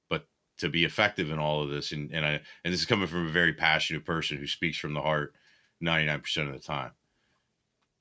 But 0.09 0.27
to 0.59 0.69
be 0.69 0.85
effective 0.85 1.31
in 1.31 1.39
all 1.39 1.63
of 1.63 1.71
this 1.71 1.93
and 1.93 2.11
and 2.13 2.25
I 2.25 2.41
and 2.65 2.73
this 2.73 2.81
is 2.81 2.87
coming 2.87 3.09
from 3.09 3.27
a 3.27 3.31
very 3.31 3.53
passionate 3.53 4.05
person 4.05 4.39
who 4.39 4.47
speaks 4.47 4.79
from 4.79 4.95
the 4.95 5.03
heart 5.03 5.35
99% 5.83 6.49
of 6.49 6.53
the 6.53 6.59
time 6.59 6.93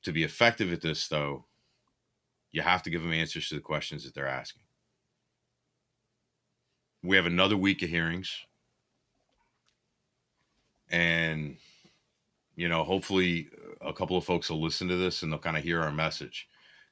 to 0.07 0.13
be 0.13 0.23
effective 0.23 0.71
at 0.71 0.79
this, 0.79 1.09
though, 1.09 1.43
you 2.53 2.61
have 2.61 2.81
to 2.83 2.89
give 2.89 3.03
them 3.03 3.11
answers 3.11 3.49
to 3.49 3.55
the 3.55 3.61
questions 3.61 4.05
that 4.05 4.15
they're 4.15 4.25
asking. 4.25 4.63
We 7.03 7.17
have 7.17 7.25
another 7.25 7.57
week 7.57 7.83
of 7.83 7.89
hearings. 7.89 8.33
And, 10.89 11.57
you 12.55 12.69
know, 12.69 12.85
hopefully 12.85 13.49
a 13.81 13.91
couple 13.91 14.15
of 14.15 14.23
folks 14.23 14.49
will 14.49 14.61
listen 14.61 14.87
to 14.87 14.95
this 14.95 15.23
and 15.23 15.31
they'll 15.31 15.39
kind 15.39 15.57
of 15.57 15.63
hear 15.63 15.81
our 15.81 15.91
message 15.91 16.47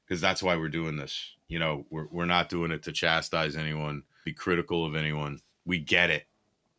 because 0.06 0.20
that's 0.20 0.44
why 0.44 0.58
we're 0.58 0.68
doing 0.68 0.98
this. 0.98 1.36
You 1.48 1.60
know, 1.60 1.86
we're, 1.90 2.08
we're 2.12 2.26
not 2.26 2.50
doing 2.50 2.72
it 2.72 2.84
to 2.84 2.92
chastise 2.92 3.56
anyone, 3.56 4.04
be 4.26 4.34
critical 4.34 4.86
of 4.86 4.94
anyone. 4.94 5.40
We 5.66 5.80
get 5.80 6.10
it. 6.10 6.26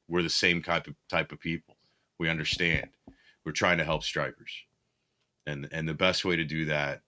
We're 0.06 0.22
the 0.22 0.28
same 0.28 0.62
type 0.62 0.86
of 0.86 0.94
type 1.08 1.32
of 1.32 1.40
people. 1.40 1.76
We 2.18 2.28
understand. 2.28 2.90
We're 3.46 3.52
trying 3.52 3.78
to 3.78 3.84
help 3.84 4.04
stripers 4.04 4.52
and 5.46 5.68
and 5.72 5.88
the 5.88 5.94
best 5.94 6.24
way 6.24 6.36
to 6.36 6.44
do 6.44 6.64
that 6.66 7.02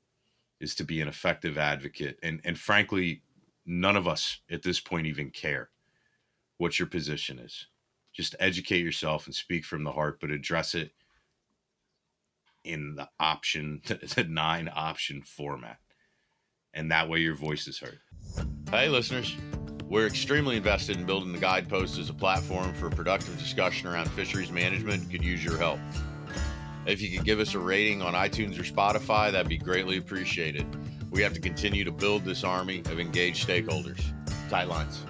is 0.61 0.75
to 0.77 0.85
be 0.85 1.01
an 1.01 1.09
effective 1.09 1.59
advocate. 1.59 2.19
And 2.23 2.41
and 2.45 2.59
frankly 2.59 3.23
none 3.67 3.97
of 3.97 4.09
us 4.09 4.41
at 4.51 4.63
this 4.63 4.81
point 4.81 5.07
even 5.07 5.31
care 5.31 5.69
what 6.57 6.79
your 6.79 6.89
position 6.89 7.39
is. 7.39 7.67
Just 8.13 8.35
educate 8.41 8.83
yourself 8.83 9.27
and 9.27 9.35
speak 9.35 9.65
from 9.65 9.85
the 9.85 9.93
heart 9.93 10.19
but 10.21 10.31
address 10.31 10.75
it 10.75 10.93
in 12.65 12.95
the 12.95 13.09
option 13.21 13.83
the 14.15 14.25
nine 14.25 14.71
option 14.75 15.23
format. 15.23 15.79
And 16.75 16.91
that 16.93 17.09
way 17.09 17.19
your 17.19 17.35
voice 17.35 17.67
is 17.67 17.79
heard. 17.79 17.99
Hey 18.71 18.89
listeners. 18.89 19.37
We're 19.85 20.07
extremely 20.07 20.59
invested 20.59 20.99
in 20.99 21.07
building 21.07 21.33
the 21.33 21.39
guidepost 21.39 21.99
as 21.99 22.11
a 22.11 22.15
platform 22.15 22.75
for 22.75 22.91
productive 22.91 23.39
discussion 23.39 23.89
around 23.89 24.11
fisheries 24.11 24.53
management. 24.53 25.11
Could 25.11 25.25
use 25.25 25.43
your 25.43 25.57
help 25.57 25.81
if 26.89 27.03
you 27.03 27.11
could 27.17 27.25
give 27.25 27.39
us 27.39 27.55
a 27.55 27.59
rating 27.59 28.01
on 28.01 28.15
iTunes 28.15 28.59
or 28.59 28.63
Spotify, 28.63 29.31
that'd 29.31 29.49
be 29.49 29.59
greatly 29.59 29.99
appreciated. 29.99 30.67
We 31.11 31.23
have 31.23 31.35
to 31.35 31.41
continue 31.41 31.85
to 31.85 31.93
build 31.93 32.25
this 32.25 32.45
army 32.45 32.81
of 32.87 32.99
engaged 32.99 33.47
stakeholders. 33.47 34.03
Tight 34.49 34.69
lines. 34.69 35.05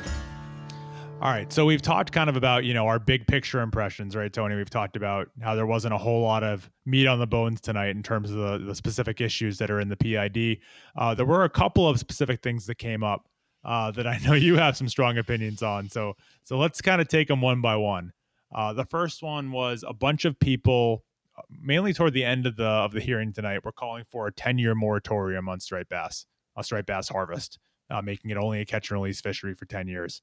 All 1.20 1.30
right. 1.30 1.52
So 1.52 1.64
we've 1.64 1.82
talked 1.82 2.12
kind 2.12 2.30
of 2.30 2.37
about, 2.37 2.64
you 2.64 2.75
know, 2.75 2.87
our 2.87 2.99
big 2.99 3.26
picture 3.26 3.61
impressions, 3.61 4.14
right, 4.14 4.32
Tony? 4.32 4.54
We've 4.54 4.70
talked 4.70 4.97
about 4.97 5.28
how 5.40 5.54
there 5.56 5.66
wasn't 5.66 5.94
a 5.94 5.99
whole 5.99 6.23
lot 6.23 6.44
of 6.44 6.70
meat 6.87 7.06
on 7.06 7.18
the 7.18 7.26
bones 7.26 7.61
tonight 7.61 7.90
in 7.90 8.02
terms 8.02 8.30
of 8.30 8.37
the, 8.37 8.58
the 8.58 8.75
specific 8.75 9.20
issues 9.20 9.58
that 9.58 9.70
are 9.70 9.80
in 9.80 9.88
the 9.88 9.97
PID. 9.97 10.58
Uh, 10.97 11.14
there 11.14 11.26
were 11.26 11.44
a 11.44 11.50
couple 11.50 11.88
of 11.88 11.99
specific 11.99 12.40
things 12.42 12.66
that 12.66 12.76
came 12.76 13.02
up 13.02 13.28
uh, 13.64 13.90
that 13.92 14.06
I 14.06 14.18
know 14.18 14.32
you 14.35 14.56
have 14.56 14.76
some 14.76 14.88
strong 14.88 15.18
opinions 15.18 15.62
on. 15.62 15.88
So, 15.88 16.14
so 16.44 16.56
let's 16.56 16.80
kind 16.80 17.00
of 17.00 17.08
take 17.08 17.28
them 17.28 17.40
one 17.40 17.61
by 17.61 17.76
one. 17.76 18.12
Uh, 18.54 18.73
the 18.73 18.85
first 18.85 19.23
one 19.23 19.50
was 19.50 19.85
a 19.87 19.92
bunch 19.92 20.25
of 20.25 20.38
people 20.38 21.04
mainly 21.50 21.92
toward 21.92 22.12
the 22.12 22.25
end 22.25 22.47
of 22.47 22.57
the 22.57 22.66
of 22.66 22.92
the 22.92 23.00
hearing 23.00 23.33
tonight, 23.33 23.64
we're 23.64 23.73
calling 23.73 24.04
for 24.09 24.26
a 24.26 24.33
10 24.33 24.59
year 24.59 24.75
moratorium 24.75 25.49
on 25.49 25.61
striped 25.61 25.90
bass, 25.90 26.26
on 26.57 26.64
striped 26.64 26.87
bass 26.87 27.09
harvest, 27.09 27.59
uh, 27.90 28.02
making 28.02 28.30
it 28.30 28.37
only 28.37 28.61
a 28.61 28.64
catch 28.64 28.90
and 28.90 29.00
release 29.00 29.21
fishery 29.21 29.54
for 29.54 29.66
10 29.66 29.88
years. 29.88 30.23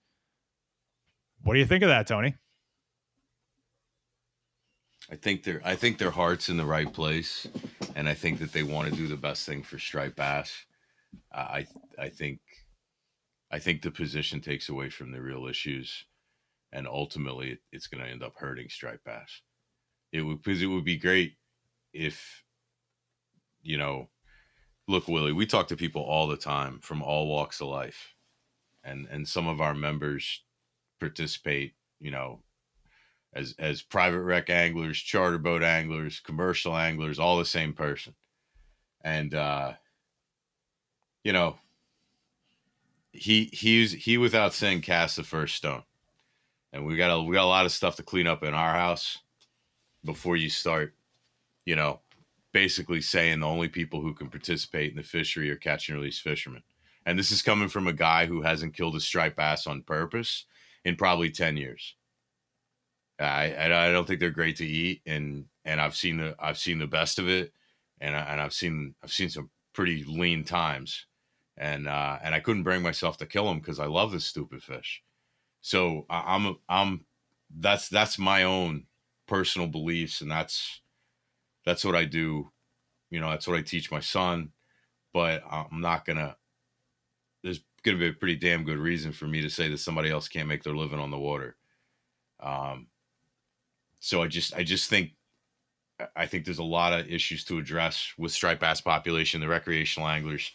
What 1.44 1.54
do 1.54 1.60
you 1.60 1.66
think 1.66 1.84
of 1.84 1.90
that, 1.90 2.08
Tony? 2.08 2.36
I 5.12 5.16
think 5.16 5.44
their 5.44 5.62
I 5.64 5.76
think 5.76 5.98
their 5.98 6.12
heart's 6.12 6.50
in 6.50 6.58
the 6.58 6.66
right 6.66 6.92
place, 6.92 7.48
and 7.96 8.10
I 8.10 8.14
think 8.14 8.40
that 8.40 8.52
they 8.52 8.64
want 8.64 8.90
to 8.90 8.96
do 8.96 9.08
the 9.08 9.16
best 9.16 9.46
thing 9.46 9.62
for 9.62 9.78
striped 9.78 10.16
bass. 10.16 10.66
I 11.32 11.68
I 12.00 12.10
think 12.10 12.40
I 13.52 13.60
think 13.60 13.82
the 13.82 13.92
position 13.92 14.42
takes 14.42 14.70
away 14.70 14.90
from 14.90 15.12
the 15.12 15.22
real 15.22 15.46
issues, 15.46 16.06
and 16.72 16.88
ultimately 16.88 17.60
it's 17.72 17.88
going 17.88 18.04
to 18.04 18.10
end 18.10 18.24
up 18.24 18.34
hurting 18.38 18.70
striped 18.70 19.06
bass 19.06 19.42
it 20.12 20.22
would 20.22 20.42
because 20.42 20.62
it 20.62 20.68
would 20.68 20.86
be 20.86 20.98
great 20.98 21.36
if 21.94 22.44
you 23.62 23.78
know 23.78 24.10
look 24.88 25.08
willy 25.08 25.34
we 25.34 25.46
talk 25.46 25.68
to 25.68 25.76
people 25.76 26.02
all 26.02 26.28
the 26.28 26.38
time 26.38 26.80
from 26.80 27.02
all 27.02 27.28
walks 27.28 27.62
of 27.62 27.68
life 27.68 28.14
and 28.84 29.08
and 29.10 29.28
some 29.28 29.48
of 29.48 29.60
our 29.62 29.74
members 29.74 30.44
participate 31.00 31.74
you 32.00 32.12
know 32.12 32.40
as 33.36 33.54
as 33.60 33.82
private 33.82 34.22
wreck 34.22 34.50
anglers 34.50 34.98
charter 34.98 35.38
boat 35.38 35.62
anglers 35.62 36.22
commercial 36.22 36.76
anglers 36.76 37.20
all 37.20 37.38
the 37.38 37.46
same 37.46 37.74
person. 37.74 38.16
And 39.04 39.36
uh 39.36 39.74
you 41.24 41.34
know 41.34 41.58
he 43.12 43.50
he's 43.54 43.92
he 43.92 44.18
without 44.18 44.54
saying 44.54 44.82
cast 44.82 45.18
the 45.18 45.24
first 45.24 45.56
stone. 45.56 45.84
And 46.74 46.86
we 46.86 46.96
got 46.96 47.12
a 47.12 47.22
we 47.22 47.36
got 47.36 47.46
a 47.46 47.48
lot 47.48 47.66
of 47.66 47.72
stuff 47.72 47.98
to 47.98 48.04
clean 48.04 48.28
up 48.28 48.44
in 48.44 48.54
our 48.54 48.74
house 48.74 49.20
before 50.06 50.38
you 50.38 50.50
start, 50.50 50.94
you 51.66 51.76
know, 51.76 52.00
basically 52.54 53.02
saying 53.02 53.42
the 53.42 53.48
only 53.48 53.68
people 53.68 54.02
who 54.02 54.14
can 54.14 54.30
participate 54.30 54.92
in 54.92 54.98
the 54.98 55.04
fishery 55.04 55.50
are 55.50 55.58
catch 55.58 55.90
and 55.90 55.98
release 55.98 56.20
fishermen. 56.20 56.64
And 57.06 57.20
this 57.20 57.32
is 57.32 57.42
coming 57.42 57.68
from 57.68 57.88
a 57.88 57.94
guy 57.94 58.26
who 58.26 58.42
hasn't 58.42 58.76
killed 58.76 58.96
a 58.96 59.00
striped 59.00 59.36
bass 59.36 59.68
on 59.68 59.84
purpose 59.84 60.46
in 60.86 60.96
probably 60.96 61.30
10 61.30 61.58
years. 61.58 61.96
I, 63.20 63.56
I 63.58 63.92
don't 63.92 64.08
think 64.08 64.20
they're 64.20 64.30
great 64.30 64.58
to 64.58 64.66
eat 64.66 65.02
and 65.06 65.46
and 65.64 65.80
I've 65.80 65.96
seen 65.96 66.18
the 66.18 66.36
I've 66.38 66.58
seen 66.58 66.80
the 66.80 66.88
best 66.88 67.18
of 67.18 67.30
it 67.30 67.54
and 68.02 68.16
I, 68.16 68.20
and 68.20 68.42
I've 68.42 68.54
seen 68.54 68.96
I've 69.02 69.14
seen 69.14 69.30
some 69.30 69.50
pretty 69.74 70.04
lean 70.04 70.44
times 70.44 71.06
and 71.58 71.88
uh 71.88 72.20
and 72.22 72.36
I 72.36 72.42
couldn't 72.42 72.64
bring 72.64 72.82
myself 72.82 73.18
to 73.18 73.26
kill 73.26 73.46
them 73.46 73.60
because 73.60 73.80
I 73.80 73.86
love 73.86 74.12
this 74.12 74.26
stupid 74.26 74.62
fish. 74.62 75.02
So 75.62 76.06
I'm 76.10 76.58
I'm 76.68 77.06
that's 77.58 77.88
that's 77.88 78.20
my 78.20 78.44
own 78.44 78.86
personal 79.28 79.68
beliefs 79.68 80.22
and 80.22 80.30
that's 80.30 80.82
that's 81.66 81.84
what 81.84 81.96
I 81.96 82.06
do. 82.06 82.52
You 83.10 83.20
know, 83.20 83.30
that's 83.30 83.48
what 83.48 83.58
I 83.58 83.62
teach 83.62 83.92
my 83.92 84.00
son. 84.00 84.52
But 85.14 85.44
I'm 85.50 85.82
not 85.82 86.06
gonna. 86.06 86.38
There's 87.44 87.62
gonna 87.84 87.98
be 87.98 88.10
a 88.10 88.14
pretty 88.14 88.36
damn 88.36 88.64
good 88.64 88.78
reason 88.78 89.12
for 89.12 89.26
me 89.26 89.42
to 89.42 89.50
say 89.50 89.70
that 89.70 89.78
somebody 89.78 90.10
else 90.10 90.28
can't 90.28 90.48
make 90.48 90.64
their 90.64 90.76
living 90.76 91.00
on 91.00 91.12
the 91.12 91.18
water. 91.18 91.56
Um. 92.40 92.88
So 94.00 94.22
I 94.22 94.28
just 94.28 94.56
I 94.56 94.64
just 94.64 94.90
think 94.90 95.14
I 96.16 96.26
think 96.26 96.46
there's 96.46 96.60
a 96.60 96.64
lot 96.64 96.94
of 96.94 97.08
issues 97.08 97.44
to 97.46 97.58
address 97.58 98.14
with 98.18 98.32
striped 98.32 98.62
bass 98.62 98.82
population. 98.82 99.42
The 99.42 99.48
recreational 99.48 100.10
anglers 100.10 100.52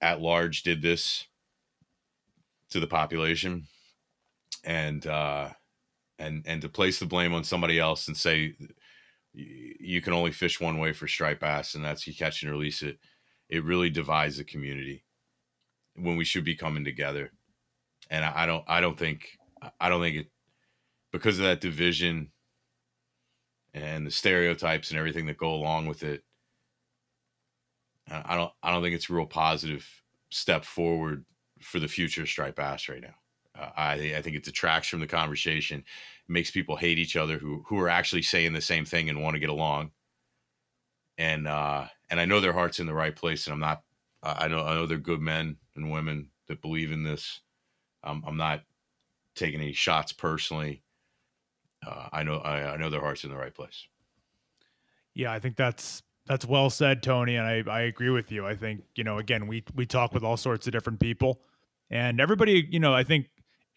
at 0.00 0.20
large 0.20 0.62
did 0.62 0.80
this 0.80 1.26
to 2.70 2.78
the 2.80 2.86
population, 2.86 3.66
and 4.64 5.04
uh, 5.06 5.50
and 6.18 6.44
and 6.46 6.62
to 6.62 6.68
place 6.68 6.98
the 6.98 7.06
blame 7.06 7.34
on 7.34 7.44
somebody 7.44 7.78
else 7.78 8.08
and 8.08 8.16
say 8.16 8.54
you 9.34 10.00
can 10.00 10.12
only 10.12 10.32
fish 10.32 10.60
one 10.60 10.78
way 10.78 10.92
for 10.92 11.06
striped 11.06 11.40
bass 11.40 11.74
and 11.74 11.84
that's 11.84 12.06
you 12.06 12.14
catch 12.14 12.42
and 12.42 12.50
release 12.50 12.82
it 12.82 12.98
it 13.48 13.64
really 13.64 13.90
divides 13.90 14.36
the 14.36 14.44
community 14.44 15.04
when 15.94 16.16
we 16.16 16.24
should 16.24 16.44
be 16.44 16.54
coming 16.54 16.84
together. 16.84 17.32
And 18.10 18.24
I, 18.24 18.32
I 18.42 18.46
don't 18.46 18.64
i 18.66 18.80
don't 18.80 18.98
think 18.98 19.38
i 19.80 19.88
don't 19.88 20.00
think 20.00 20.16
it 20.16 20.26
because 21.12 21.38
of 21.38 21.44
that 21.44 21.60
division 21.60 22.30
and 23.74 24.06
the 24.06 24.10
stereotypes 24.10 24.90
and 24.90 24.98
everything 24.98 25.26
that 25.26 25.36
go 25.36 25.52
along 25.52 25.86
with 25.86 26.02
it 26.02 26.22
i 28.08 28.34
don't 28.34 28.50
i 28.62 28.72
don't 28.72 28.82
think 28.82 28.94
it's 28.94 29.10
a 29.10 29.12
real 29.12 29.26
positive 29.26 29.86
step 30.30 30.64
forward 30.64 31.24
for 31.60 31.80
the 31.80 31.88
future 31.88 32.22
of 32.22 32.28
striped 32.28 32.56
bass 32.56 32.88
right 32.88 33.02
now 33.02 33.14
uh, 33.58 33.70
I, 33.76 33.92
I 34.16 34.22
think 34.22 34.36
it 34.36 34.44
detracts 34.44 34.88
from 34.88 35.00
the 35.00 35.06
conversation, 35.06 35.84
makes 36.28 36.50
people 36.50 36.76
hate 36.76 36.98
each 36.98 37.16
other 37.16 37.38
who 37.38 37.64
who 37.66 37.78
are 37.80 37.88
actually 37.88 38.22
saying 38.22 38.52
the 38.52 38.60
same 38.60 38.84
thing 38.84 39.08
and 39.08 39.22
want 39.22 39.34
to 39.34 39.40
get 39.40 39.50
along. 39.50 39.90
And 41.16 41.48
uh, 41.48 41.86
and 42.10 42.20
I 42.20 42.24
know 42.24 42.40
their 42.40 42.52
heart's 42.52 42.80
in 42.80 42.86
the 42.86 42.94
right 42.94 43.14
place, 43.14 43.46
and 43.46 43.54
I'm 43.54 43.60
not. 43.60 43.82
I 44.22 44.48
know 44.48 44.64
I 44.64 44.74
know 44.74 44.86
they're 44.86 44.98
good 44.98 45.20
men 45.20 45.56
and 45.76 45.90
women 45.90 46.30
that 46.48 46.62
believe 46.62 46.92
in 46.92 47.02
this. 47.02 47.40
Um, 48.04 48.24
I'm 48.26 48.36
not 48.36 48.62
taking 49.34 49.60
any 49.60 49.72
shots 49.72 50.12
personally. 50.12 50.82
Uh, 51.86 52.08
I 52.12 52.22
know 52.22 52.38
I, 52.38 52.74
I 52.74 52.76
know 52.76 52.90
their 52.90 53.00
heart's 53.00 53.24
in 53.24 53.30
the 53.30 53.36
right 53.36 53.54
place. 53.54 53.86
Yeah, 55.14 55.32
I 55.32 55.40
think 55.40 55.56
that's 55.56 56.02
that's 56.26 56.44
well 56.44 56.70
said, 56.70 57.02
Tony, 57.02 57.36
and 57.36 57.46
I, 57.46 57.70
I 57.70 57.80
agree 57.82 58.10
with 58.10 58.30
you. 58.30 58.46
I 58.46 58.54
think 58.54 58.82
you 58.94 59.04
know 59.04 59.18
again 59.18 59.46
we 59.46 59.64
we 59.74 59.86
talk 59.86 60.12
with 60.12 60.22
all 60.22 60.36
sorts 60.36 60.66
of 60.66 60.72
different 60.72 61.00
people, 61.00 61.40
and 61.90 62.20
everybody 62.20 62.66
you 62.70 62.80
know 62.80 62.94
I 62.94 63.04
think 63.04 63.28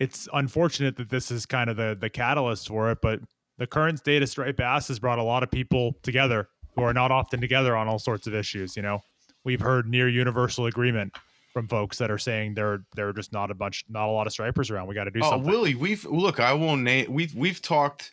it's 0.01 0.27
unfortunate 0.33 0.95
that 0.97 1.09
this 1.09 1.29
is 1.29 1.45
kind 1.45 1.69
of 1.69 1.77
the 1.77 1.95
the 1.99 2.09
catalyst 2.09 2.67
for 2.67 2.89
it, 2.91 2.97
but 3.03 3.19
the 3.59 3.67
current 3.67 3.99
state 3.99 4.23
of 4.23 4.29
striped 4.29 4.57
bass 4.57 4.87
has 4.87 4.97
brought 4.97 5.19
a 5.19 5.23
lot 5.23 5.43
of 5.43 5.51
people 5.51 5.95
together 6.01 6.49
who 6.73 6.81
are 6.81 6.93
not 6.93 7.11
often 7.11 7.39
together 7.39 7.75
on 7.75 7.87
all 7.87 7.99
sorts 7.99 8.25
of 8.25 8.33
issues. 8.33 8.75
You 8.75 8.81
know, 8.81 9.03
we've 9.43 9.61
heard 9.61 9.87
near 9.87 10.09
universal 10.09 10.65
agreement 10.65 11.15
from 11.53 11.67
folks 11.67 11.99
that 11.99 12.09
are 12.09 12.17
saying 12.17 12.55
there 12.55 12.83
there 12.95 13.09
are 13.09 13.13
just 13.13 13.31
not 13.31 13.51
a 13.51 13.53
bunch, 13.53 13.85
not 13.89 14.07
a 14.07 14.11
lot 14.11 14.25
of 14.25 14.33
stripers 14.33 14.71
around. 14.71 14.87
We 14.87 14.95
got 14.95 15.03
to 15.03 15.11
do 15.11 15.19
oh, 15.21 15.29
something. 15.29 15.51
Willy, 15.51 15.75
we've 15.75 16.03
look. 16.05 16.39
I 16.39 16.53
won't 16.53 16.81
name. 16.81 17.13
We've 17.13 17.35
we've 17.35 17.61
talked. 17.61 18.11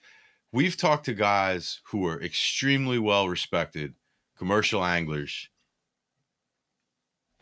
We've 0.53 0.77
talked 0.77 1.07
to 1.07 1.15
guys 1.15 1.81
who 1.85 2.07
are 2.07 2.21
extremely 2.23 2.99
well 2.99 3.31
respected 3.31 3.95
commercial 4.37 4.85
anglers 4.85 5.49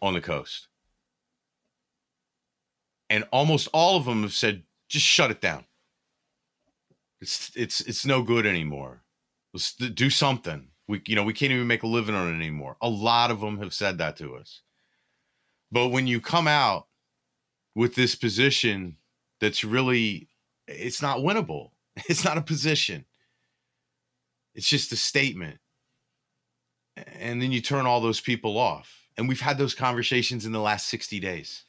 on 0.00 0.14
the 0.14 0.20
coast, 0.20 0.68
and 3.08 3.24
almost 3.32 3.68
all 3.72 3.96
of 3.96 4.04
them 4.04 4.22
have 4.22 4.32
said, 4.32 4.64
"Just 4.88 5.06
shut 5.06 5.30
it 5.30 5.40
down. 5.40 5.64
It's 7.20 7.50
it's 7.56 7.80
it's 7.80 8.06
no 8.06 8.22
good 8.22 8.46
anymore. 8.46 9.02
Let's 9.52 9.74
do 9.74 10.10
something. 10.10 10.68
We 10.88 11.02
you 11.06 11.16
know 11.16 11.24
we 11.24 11.32
can't 11.32 11.52
even 11.52 11.66
make 11.66 11.82
a 11.82 11.88
living 11.88 12.14
on 12.14 12.28
it 12.28 12.36
anymore." 12.36 12.76
A 12.80 12.88
lot 12.88 13.30
of 13.30 13.40
them 13.40 13.58
have 13.58 13.74
said 13.74 13.98
that 13.98 14.16
to 14.18 14.36
us. 14.36 14.62
But 15.72 15.88
when 15.88 16.06
you 16.06 16.20
come 16.20 16.46
out 16.46 16.86
with 17.74 17.94
this 17.94 18.14
position 18.14 18.96
that's 19.40 19.64
really 19.64 20.28
it's 20.66 21.02
not 21.02 21.18
winnable. 21.18 21.70
It's 22.10 22.24
not 22.24 22.36
a 22.36 22.42
position. 22.42 23.06
It's 24.54 24.68
just 24.68 24.92
a 24.92 24.96
statement. 24.96 25.60
And 27.18 27.40
then 27.40 27.52
you 27.52 27.62
turn 27.62 27.86
all 27.86 28.02
those 28.02 28.20
people 28.20 28.58
off. 28.58 29.06
And 29.16 29.28
we've 29.28 29.40
had 29.40 29.56
those 29.56 29.74
conversations 29.74 30.44
in 30.44 30.52
the 30.52 30.60
last 30.60 30.88
60 30.88 31.20
days. 31.20 31.64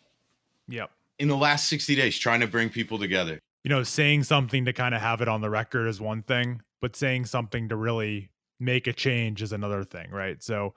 Yep. 0.68 0.92
In 1.20 1.28
the 1.28 1.38
last 1.38 1.68
60 1.68 1.96
days 1.96 2.18
trying 2.18 2.42
to 2.42 2.48
bring 2.48 2.70
people 2.70 3.00
together. 3.00 3.40
You 3.64 3.70
know, 3.70 3.84
saying 3.84 4.24
something 4.24 4.66
to 4.66 4.74
kind 4.74 4.96
of 4.96 5.02
have 5.02 5.22
it 5.22 5.28
on 5.28 5.42
the 5.42 5.50
record 5.50 5.88
is 5.88 6.00
one 6.00 6.22
thing, 6.22 6.62
but 6.82 6.96
saying 6.96 7.26
something 7.26 7.70
to 7.70 7.76
really 7.76 8.30
make 8.60 8.88
a 8.88 8.94
change 8.94 9.42
is 9.42 9.52
another 9.52 9.84
thing, 9.84 10.10
right? 10.12 10.42
So, 10.42 10.74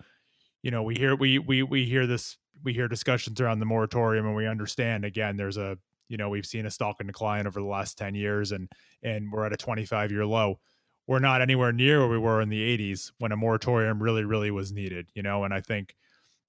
you 0.63 0.71
know, 0.71 0.83
we 0.83 0.95
hear 0.97 1.15
we 1.15 1.39
we 1.39 1.63
we 1.63 1.85
hear 1.85 2.07
this 2.07 2.37
we 2.63 2.73
hear 2.73 2.89
discussions 2.89 3.41
around 3.41 3.59
the 3.61 3.67
moratorium 3.67 4.27
and 4.27 4.37
we 4.37 4.47
understand 4.47 5.05
again 5.05 5.37
there's 5.37 5.57
a 5.57 5.79
you 6.09 6.17
know 6.17 6.29
we've 6.29 6.47
seen 6.47 6.67
a 6.67 6.71
stock 6.71 6.97
and 7.01 7.09
decline 7.09 7.47
over 7.47 7.61
the 7.61 7.67
last 7.67 7.97
10 7.99 8.15
years 8.15 8.53
and 8.53 8.69
and 9.03 9.33
we're 9.33 9.47
at 9.47 9.53
a 9.53 9.57
25 9.57 10.11
year 10.11 10.27
low 10.27 10.59
we're 11.07 11.19
not 11.19 11.41
anywhere 11.43 11.73
near 11.73 12.01
where 12.01 12.09
we 12.09 12.19
were 12.19 12.41
in 12.41 12.49
the 12.49 12.79
80s 12.79 13.13
when 13.19 13.33
a 13.33 13.37
moratorium 13.37 14.03
really 14.03 14.25
really 14.25 14.51
was 14.51 14.73
needed 14.73 15.09
you 15.15 15.23
know 15.23 15.45
and 15.45 15.55
i 15.55 15.61
think 15.61 15.95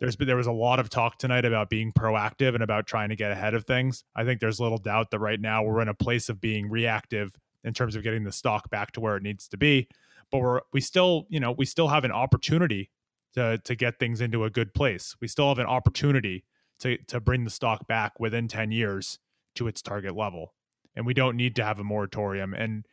there's 0.01 0.17
been 0.17 0.27
there 0.27 0.36
was 0.36 0.48
a 0.48 0.51
lot 0.51 0.79
of 0.79 0.89
talk 0.89 1.17
tonight 1.17 1.46
about 1.46 1.70
being 1.70 1.93
proactive 1.93 2.53
and 2.53 2.63
about 2.63 2.86
trying 2.86 3.08
to 3.08 3.15
get 3.15 3.31
ahead 3.31 3.53
of 3.53 3.63
things 3.63 4.03
i 4.15 4.25
think 4.25 4.41
there's 4.41 4.60
little 4.60 4.77
doubt 4.77 5.10
that 5.12 5.20
right 5.20 5.39
now 5.39 5.63
we're 5.63 5.81
in 5.81 5.88
a 5.88 5.93
place 5.93 6.27
of 6.27 6.41
being 6.41 6.70
reactive 6.70 7.34
in 7.63 7.74
terms 7.74 7.96
of 7.96 8.03
getting 8.03 8.25
the 8.25 8.31
stock 8.31 8.70
back 8.70 8.91
to 8.91 9.00
where 9.00 9.15
it 9.15 9.24
needs 9.24 9.48
to 9.48 9.58
be 9.58 9.88
but 10.31 10.39
we're 10.39 10.62
we 10.74 10.81
still 10.81 11.25
you 11.29 11.39
know 11.39 11.53
we 11.53 11.65
still 11.65 11.88
have 11.88 12.03
an 12.03 12.12
opportunity 12.12 12.89
to 13.34 13.58
to 13.60 13.75
get 13.75 14.00
things 14.00 14.22
into 14.22 14.43
a 14.46 14.50
good 14.50 14.74
place. 14.74 15.15
We 15.22 15.27
still 15.27 15.50
have 15.50 15.60
an 15.60 15.65
opportunity 15.65 16.46
to 16.79 16.98
to 17.08 17.20
bring 17.20 17.43
the 17.43 17.50
stock 17.50 17.88
back 17.88 18.20
within 18.20 18.48
10 18.48 18.72
years 18.72 19.20
to 19.55 19.67
its 19.67 19.81
target 19.81 20.15
level. 20.15 20.53
And 20.96 21.05
we 21.05 21.13
don't 21.13 21.38
need 21.38 21.55
to 21.55 21.63
have 21.63 21.79
a 21.79 21.84
moratorium. 21.84 22.53
And 22.53 22.86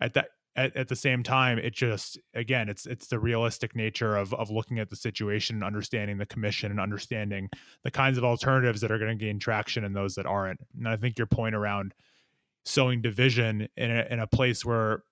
at 0.00 0.14
that 0.14 0.28
at, 0.56 0.76
at 0.76 0.88
the 0.88 0.96
same 0.96 1.22
time, 1.22 1.58
it 1.58 1.74
just 1.74 2.18
again, 2.34 2.68
it's 2.68 2.86
it's 2.86 3.06
the 3.08 3.18
realistic 3.18 3.74
nature 3.74 4.16
of 4.16 4.32
of 4.34 4.50
looking 4.50 4.78
at 4.78 4.90
the 4.90 4.96
situation 4.96 5.56
and 5.56 5.64
understanding 5.64 6.18
the 6.18 6.26
commission 6.26 6.70
and 6.70 6.80
understanding 6.80 7.48
the 7.82 7.90
kinds 7.90 8.18
of 8.18 8.24
alternatives 8.24 8.80
that 8.80 8.92
are 8.92 8.98
going 8.98 9.16
to 9.16 9.24
gain 9.24 9.38
traction 9.38 9.84
and 9.84 9.94
those 9.94 10.14
that 10.14 10.26
aren't. 10.26 10.60
And 10.76 10.88
I 10.88 10.96
think 10.96 11.18
your 11.18 11.26
point 11.26 11.54
around 11.54 11.94
sowing 12.64 13.02
division 13.02 13.68
in 13.76 13.90
a, 13.90 14.06
in 14.10 14.20
a 14.20 14.26
place 14.26 14.64
where 14.64 15.02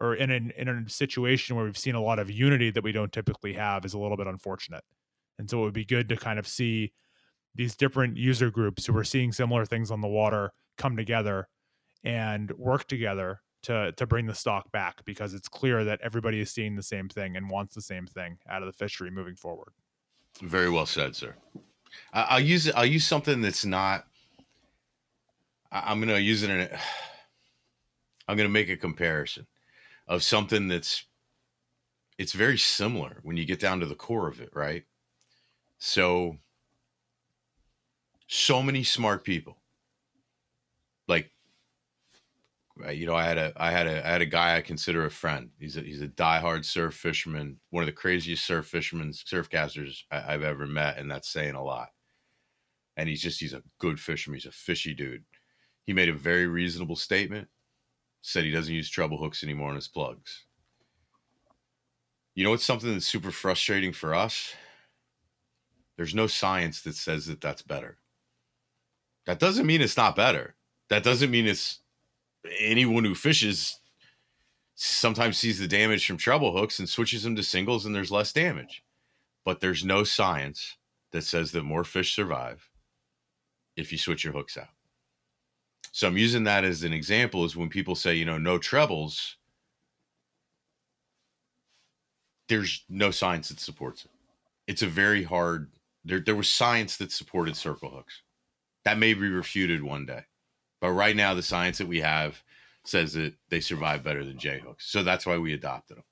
or 0.00 0.14
in 0.14 0.30
an, 0.30 0.52
in 0.56 0.68
a 0.68 0.88
situation 0.88 1.56
where 1.56 1.64
we've 1.64 1.76
seen 1.76 1.94
a 1.94 2.02
lot 2.02 2.18
of 2.18 2.30
unity 2.30 2.70
that 2.70 2.84
we 2.84 2.92
don't 2.92 3.12
typically 3.12 3.52
have 3.52 3.84
is 3.84 3.94
a 3.94 3.98
little 3.98 4.16
bit 4.16 4.26
unfortunate. 4.26 4.84
And 5.38 5.48
so 5.48 5.60
it 5.60 5.64
would 5.64 5.74
be 5.74 5.84
good 5.84 6.08
to 6.08 6.16
kind 6.16 6.38
of 6.38 6.46
see 6.46 6.92
these 7.54 7.76
different 7.76 8.16
user 8.16 8.50
groups 8.50 8.86
who 8.86 8.96
are 8.96 9.04
seeing 9.04 9.32
similar 9.32 9.66
things 9.66 9.90
on 9.90 10.00
the 10.00 10.08
water 10.08 10.52
come 10.78 10.96
together 10.96 11.48
and 12.04 12.50
work 12.52 12.86
together 12.88 13.40
to 13.62 13.92
to 13.92 14.06
bring 14.06 14.26
the 14.26 14.34
stock 14.34 14.70
back 14.72 15.04
because 15.04 15.34
it's 15.34 15.48
clear 15.48 15.84
that 15.84 16.00
everybody 16.02 16.40
is 16.40 16.50
seeing 16.50 16.76
the 16.76 16.82
same 16.82 17.08
thing 17.08 17.36
and 17.36 17.48
wants 17.48 17.74
the 17.74 17.82
same 17.82 18.06
thing 18.06 18.38
out 18.48 18.62
of 18.62 18.66
the 18.66 18.72
fishery 18.72 19.10
moving 19.10 19.36
forward. 19.36 19.72
Very 20.42 20.70
well 20.70 20.86
said, 20.86 21.14
sir. 21.14 21.34
I'll 22.12 22.40
use. 22.40 22.70
I'll 22.70 22.86
use 22.86 23.06
something 23.06 23.40
that's 23.40 23.64
not. 23.64 24.06
I'm 25.72 25.98
going 25.98 26.08
to 26.08 26.20
use 26.20 26.42
it 26.42 26.50
in. 26.50 26.60
A, 26.60 26.68
I'm 28.28 28.36
going 28.36 28.48
to 28.48 28.52
make 28.52 28.68
a 28.68 28.76
comparison 28.76 29.46
of 30.06 30.22
something 30.22 30.68
that's 30.68 31.04
it's 32.16 32.32
very 32.32 32.58
similar 32.58 33.18
when 33.22 33.36
you 33.36 33.44
get 33.44 33.60
down 33.60 33.80
to 33.80 33.86
the 33.86 33.94
core 33.94 34.28
of 34.28 34.40
it, 34.40 34.50
right? 34.54 34.84
So 35.78 36.36
so 38.26 38.62
many 38.62 38.84
smart 38.84 39.24
people. 39.24 39.56
Like 41.08 41.32
you 42.92 43.06
know, 43.06 43.14
I 43.14 43.24
had 43.24 43.38
a 43.38 43.52
I 43.56 43.70
had 43.70 43.86
a 43.86 44.06
I 44.06 44.10
had 44.10 44.22
a 44.22 44.26
guy 44.26 44.56
I 44.56 44.60
consider 44.60 45.04
a 45.04 45.10
friend. 45.10 45.50
He's 45.58 45.76
a 45.76 45.82
he's 45.82 46.00
a 46.00 46.08
diehard 46.08 46.64
surf 46.64 46.94
fisherman, 46.94 47.58
one 47.70 47.82
of 47.82 47.86
the 47.86 47.92
craziest 47.92 48.44
surf 48.44 48.66
fishermen, 48.66 49.12
surf 49.12 49.48
casters 49.50 50.04
I, 50.10 50.34
I've 50.34 50.42
ever 50.42 50.66
met, 50.66 50.98
and 50.98 51.10
that's 51.10 51.28
saying 51.28 51.54
a 51.54 51.62
lot. 51.62 51.88
And 52.96 53.08
he's 53.08 53.22
just 53.22 53.40
he's 53.40 53.54
a 53.54 53.62
good 53.78 54.00
fisherman. 54.00 54.38
He's 54.38 54.46
a 54.46 54.52
fishy 54.52 54.94
dude. 54.94 55.24
He 55.84 55.92
made 55.92 56.08
a 56.08 56.14
very 56.14 56.46
reasonable 56.46 56.96
statement 56.96 57.48
said 58.22 58.44
he 58.44 58.50
doesn't 58.50 58.74
use 58.74 58.90
treble 58.90 59.18
hooks 59.18 59.42
anymore 59.42 59.70
on 59.70 59.76
his 59.76 59.88
plugs. 59.88 60.44
You 62.34 62.44
know 62.44 62.52
it's 62.52 62.64
something 62.64 62.92
that's 62.92 63.06
super 63.06 63.30
frustrating 63.30 63.92
for 63.92 64.14
us? 64.14 64.54
There's 65.96 66.14
no 66.14 66.26
science 66.26 66.82
that 66.82 66.94
says 66.94 67.26
that 67.26 67.40
that's 67.40 67.62
better. 67.62 67.98
That 69.26 69.38
doesn't 69.38 69.66
mean 69.66 69.82
it's 69.82 69.96
not 69.96 70.16
better. 70.16 70.54
That 70.88 71.02
doesn't 71.02 71.30
mean 71.30 71.46
it's 71.46 71.80
anyone 72.58 73.04
who 73.04 73.14
fishes 73.14 73.78
sometimes 74.74 75.36
sees 75.36 75.58
the 75.58 75.68
damage 75.68 76.06
from 76.06 76.16
treble 76.16 76.56
hooks 76.56 76.78
and 76.78 76.88
switches 76.88 77.22
them 77.22 77.36
to 77.36 77.42
singles 77.42 77.84
and 77.84 77.94
there's 77.94 78.10
less 78.10 78.32
damage. 78.32 78.82
But 79.44 79.60
there's 79.60 79.84
no 79.84 80.04
science 80.04 80.76
that 81.12 81.22
says 81.22 81.52
that 81.52 81.64
more 81.64 81.84
fish 81.84 82.14
survive 82.14 82.68
if 83.76 83.92
you 83.92 83.98
switch 83.98 84.24
your 84.24 84.32
hooks 84.32 84.56
out. 84.56 84.68
So 85.92 86.06
I'm 86.06 86.16
using 86.16 86.44
that 86.44 86.64
as 86.64 86.82
an 86.82 86.92
example 86.92 87.44
is 87.44 87.56
when 87.56 87.68
people 87.68 87.94
say, 87.94 88.14
you 88.14 88.24
know, 88.24 88.38
no 88.38 88.58
trebles, 88.58 89.36
there's 92.48 92.84
no 92.88 93.10
science 93.10 93.48
that 93.48 93.60
supports 93.60 94.04
it. 94.04 94.10
It's 94.66 94.82
a 94.82 94.86
very 94.86 95.22
hard 95.22 95.70
there 96.04 96.20
there 96.20 96.36
was 96.36 96.48
science 96.48 96.96
that 96.96 97.12
supported 97.12 97.56
circle 97.56 97.90
hooks. 97.90 98.22
That 98.84 98.98
may 98.98 99.14
be 99.14 99.28
refuted 99.28 99.82
one 99.82 100.06
day. 100.06 100.24
But 100.80 100.92
right 100.92 101.16
now 101.16 101.34
the 101.34 101.42
science 101.42 101.78
that 101.78 101.88
we 101.88 102.00
have 102.00 102.42
says 102.84 103.12
that 103.12 103.34
they 103.50 103.60
survive 103.60 104.02
better 104.02 104.24
than 104.24 104.38
J 104.38 104.60
hooks. 104.60 104.90
So 104.90 105.02
that's 105.02 105.26
why 105.26 105.38
we 105.38 105.52
adopted 105.52 105.98
them. 105.98 106.04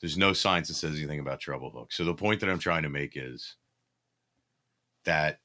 There's 0.00 0.18
no 0.18 0.32
science 0.32 0.68
that 0.68 0.74
says 0.74 0.96
anything 0.96 1.20
about 1.20 1.40
treble 1.40 1.70
hooks. 1.70 1.96
So 1.96 2.04
the 2.04 2.14
point 2.14 2.40
that 2.40 2.50
I'm 2.50 2.58
trying 2.58 2.82
to 2.82 2.88
make 2.88 3.16
is 3.16 3.56
that 5.04 5.40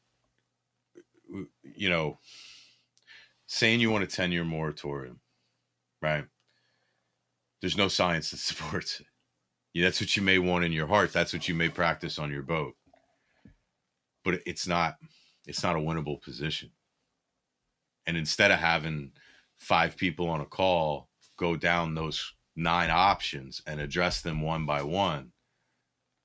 you 1.64 1.90
know 1.90 2.20
saying 3.48 3.80
you 3.80 3.92
want 3.92 4.04
a 4.04 4.08
10 4.08 4.32
year 4.32 4.44
moratorium, 4.44 5.20
right? 6.02 6.26
There's 7.62 7.78
no 7.78 7.88
science 7.88 8.32
that 8.32 8.38
supports 8.40 9.00
it. 9.00 9.08
Yeah, 9.74 9.86
that's 9.86 10.02
what 10.02 10.16
you 10.18 10.22
may 10.22 10.38
want 10.38 10.66
in 10.66 10.74
your 10.74 10.88
heart. 10.88 11.14
That's 11.14 11.32
what 11.32 11.48
you 11.48 11.56
may 11.56 11.70
practice 11.70 12.20
on 12.20 12.32
your 12.32 12.44
boat. 12.44 12.76
But 14.24 14.42
it's 14.46 14.68
not 14.68 14.98
it's 15.48 15.64
not 15.64 15.76
a 15.76 15.80
winnable 15.80 16.22
position. 16.22 16.70
And 18.08 18.18
instead 18.18 18.52
of 18.52 18.60
having 18.60 19.12
five 19.58 19.96
people 19.96 20.30
on 20.30 20.42
a 20.42 20.46
call 20.46 21.10
go 21.38 21.56
down 21.56 21.96
those 21.96 22.34
nine 22.56 22.90
options 22.90 23.62
and 23.66 23.80
address 23.80 24.22
them 24.22 24.42
one 24.42 24.66
by 24.66 24.82
one, 24.84 25.32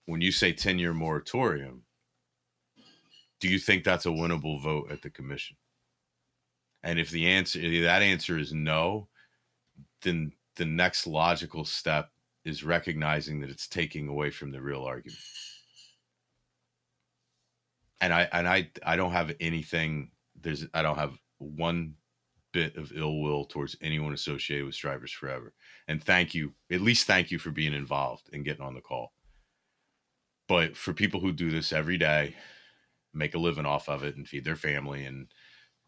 when 0.06 0.20
you 0.20 0.32
say 0.32 0.52
10 0.52 0.78
year 0.78 0.94
moratorium, 0.94 1.82
do 3.40 3.48
you 3.48 3.58
think 3.58 3.84
that's 3.84 4.06
a 4.06 4.10
winnable 4.10 4.62
vote 4.62 4.90
at 4.90 5.02
the 5.02 5.10
commission? 5.10 5.56
And 6.82 6.98
if 6.98 7.10
the 7.10 7.26
answer 7.26 7.58
if 7.60 7.82
that 7.82 8.02
answer 8.02 8.38
is 8.38 8.52
no, 8.52 9.08
then 10.02 10.32
the 10.54 10.64
next 10.64 11.06
logical 11.06 11.64
step 11.64 12.10
is 12.44 12.64
recognizing 12.64 13.40
that 13.40 13.50
it's 13.50 13.66
taking 13.66 14.08
away 14.08 14.30
from 14.30 14.52
the 14.52 14.60
real 14.60 14.84
argument. 14.84 15.18
And 18.00 18.12
I 18.12 18.28
and 18.32 18.46
I 18.46 18.70
I 18.84 18.96
don't 18.96 19.12
have 19.12 19.34
anything 19.40 20.12
there's 20.40 20.64
I 20.72 20.82
don't 20.82 20.98
have 20.98 21.18
one 21.38 21.94
bit 22.52 22.76
of 22.76 22.92
ill 22.94 23.20
will 23.20 23.44
towards 23.44 23.76
anyone 23.82 24.12
associated 24.12 24.66
with 24.66 24.74
Stripers 24.74 25.12
Forever. 25.12 25.52
And 25.88 26.02
thank 26.02 26.34
you, 26.34 26.54
at 26.70 26.80
least 26.80 27.06
thank 27.06 27.30
you 27.30 27.38
for 27.38 27.50
being 27.50 27.74
involved 27.74 28.30
and 28.32 28.44
getting 28.44 28.64
on 28.64 28.74
the 28.74 28.80
call. 28.80 29.12
But 30.48 30.76
for 30.76 30.92
people 30.92 31.20
who 31.20 31.32
do 31.32 31.50
this 31.50 31.72
every 31.72 31.98
day, 31.98 32.36
make 33.12 33.34
a 33.34 33.38
living 33.38 33.66
off 33.66 33.88
of 33.88 34.04
it 34.04 34.16
and 34.16 34.28
feed 34.28 34.44
their 34.44 34.56
family 34.56 35.04
and 35.04 35.28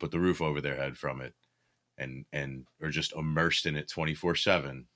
put 0.01 0.11
the 0.11 0.21
roof 0.21 0.41
over 0.41 0.61
their 0.61 0.77
head 0.77 0.97
from 0.97 1.21
it 1.21 1.35
and 1.99 2.25
and 2.33 2.65
are 2.83 2.91
just 2.91 3.13
immersed 3.15 3.67
in 3.67 3.77
it 3.77 3.89
24 3.89 4.35
7 4.35 4.87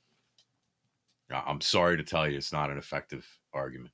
i'm 1.31 1.61
sorry 1.61 1.97
to 1.97 2.03
tell 2.03 2.29
you 2.29 2.37
it's 2.37 2.53
not 2.53 2.71
an 2.71 2.79
effective 2.79 3.27
argument, 3.55 3.93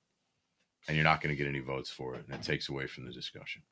and 0.87 0.97
you're 0.97 1.05
not 1.05 1.21
going 1.21 1.35
to 1.35 1.37
get 1.37 1.49
any 1.49 1.61
votes 1.61 1.91
for 1.91 2.15
it, 2.15 2.25
and 2.27 2.35
it 2.35 2.43
takes 2.43 2.69
away 2.69 2.87
from 2.87 3.05
the 3.05 3.13
discussion. 3.13 3.63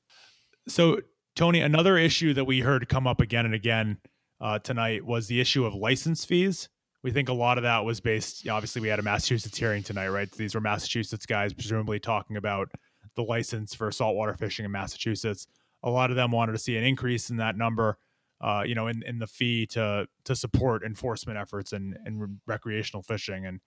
So, 0.68 1.00
Tony, 1.36 1.60
another 1.60 1.98
issue 1.98 2.32
that 2.32 2.46
we 2.46 2.60
heard 2.60 2.88
come 2.88 3.06
up 3.06 3.20
again 3.20 3.44
and 3.44 3.54
again 3.54 3.98
uh, 4.40 4.58
tonight 4.58 5.04
was 5.04 5.26
the 5.26 5.38
issue 5.38 5.66
of 5.66 5.74
license 5.74 6.24
fees. 6.24 6.70
We 7.02 7.10
think 7.10 7.28
a 7.28 7.34
lot 7.34 7.58
of 7.58 7.62
that 7.62 7.84
was 7.84 8.00
based. 8.00 8.48
Obviously, 8.48 8.80
we 8.80 8.88
had 8.88 8.98
a 8.98 9.02
Massachusetts 9.02 9.56
hearing 9.56 9.82
tonight, 9.82 10.08
right? 10.08 10.30
These 10.32 10.54
were 10.54 10.62
Massachusetts 10.62 11.26
guys, 11.26 11.52
presumably 11.52 12.00
talking 12.00 12.38
about 12.38 12.70
the 13.16 13.22
license 13.22 13.74
for 13.74 13.92
saltwater 13.92 14.32
fishing 14.32 14.64
in 14.64 14.72
Massachusetts. 14.72 15.46
A 15.82 15.90
lot 15.90 16.08
of 16.08 16.16
them 16.16 16.32
wanted 16.32 16.52
to 16.52 16.58
see 16.58 16.76
an 16.78 16.84
increase 16.84 17.28
in 17.28 17.36
that 17.36 17.56
number, 17.56 17.98
uh, 18.40 18.62
you 18.66 18.74
know, 18.74 18.86
in, 18.86 19.02
in 19.02 19.18
the 19.18 19.26
fee 19.26 19.66
to 19.66 20.08
to 20.24 20.34
support 20.34 20.82
enforcement 20.82 21.38
efforts 21.38 21.74
and 21.74 21.98
and 22.06 22.38
recreational 22.46 23.02
fishing. 23.02 23.44
And 23.44 23.60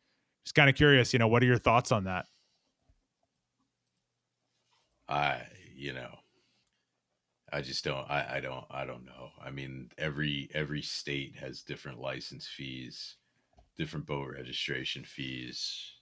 just 0.44 0.56
kind 0.56 0.70
of 0.70 0.76
curious, 0.76 1.14
you 1.14 1.20
know, 1.20 1.28
what 1.28 1.44
are 1.44 1.48
your 1.48 1.60
thoughts 1.60 1.92
on 1.92 2.06
that? 2.06 2.26
I, 5.08 5.44
you 5.76 5.94
know, 5.94 6.20
I 7.52 7.62
just 7.62 7.84
don't. 7.84 8.10
I, 8.10 8.38
I 8.38 8.40
don't. 8.40 8.66
I 8.70 8.86
don't 8.86 9.06
know. 9.06 9.30
I 9.44 9.52
mean, 9.52 9.92
every 9.98 10.50
every 10.54 10.82
state 10.82 11.36
has 11.40 11.62
different 11.62 12.00
license 12.00 12.48
fees, 12.48 13.16
different 13.78 14.06
boat 14.06 14.30
registration 14.36 15.04
fees, 15.04 15.94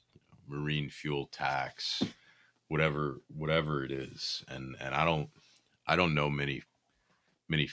marine 0.48 0.90
fuel 0.90 1.28
tax, 1.28 2.04
whatever 2.68 3.22
whatever 3.36 3.84
it 3.84 3.92
is. 3.92 4.44
And 4.50 4.76
and 4.80 4.94
I 4.94 5.06
don't 5.06 5.30
I 5.86 5.96
don't 5.96 6.14
know 6.14 6.30
many 6.30 6.64
many 7.48 7.70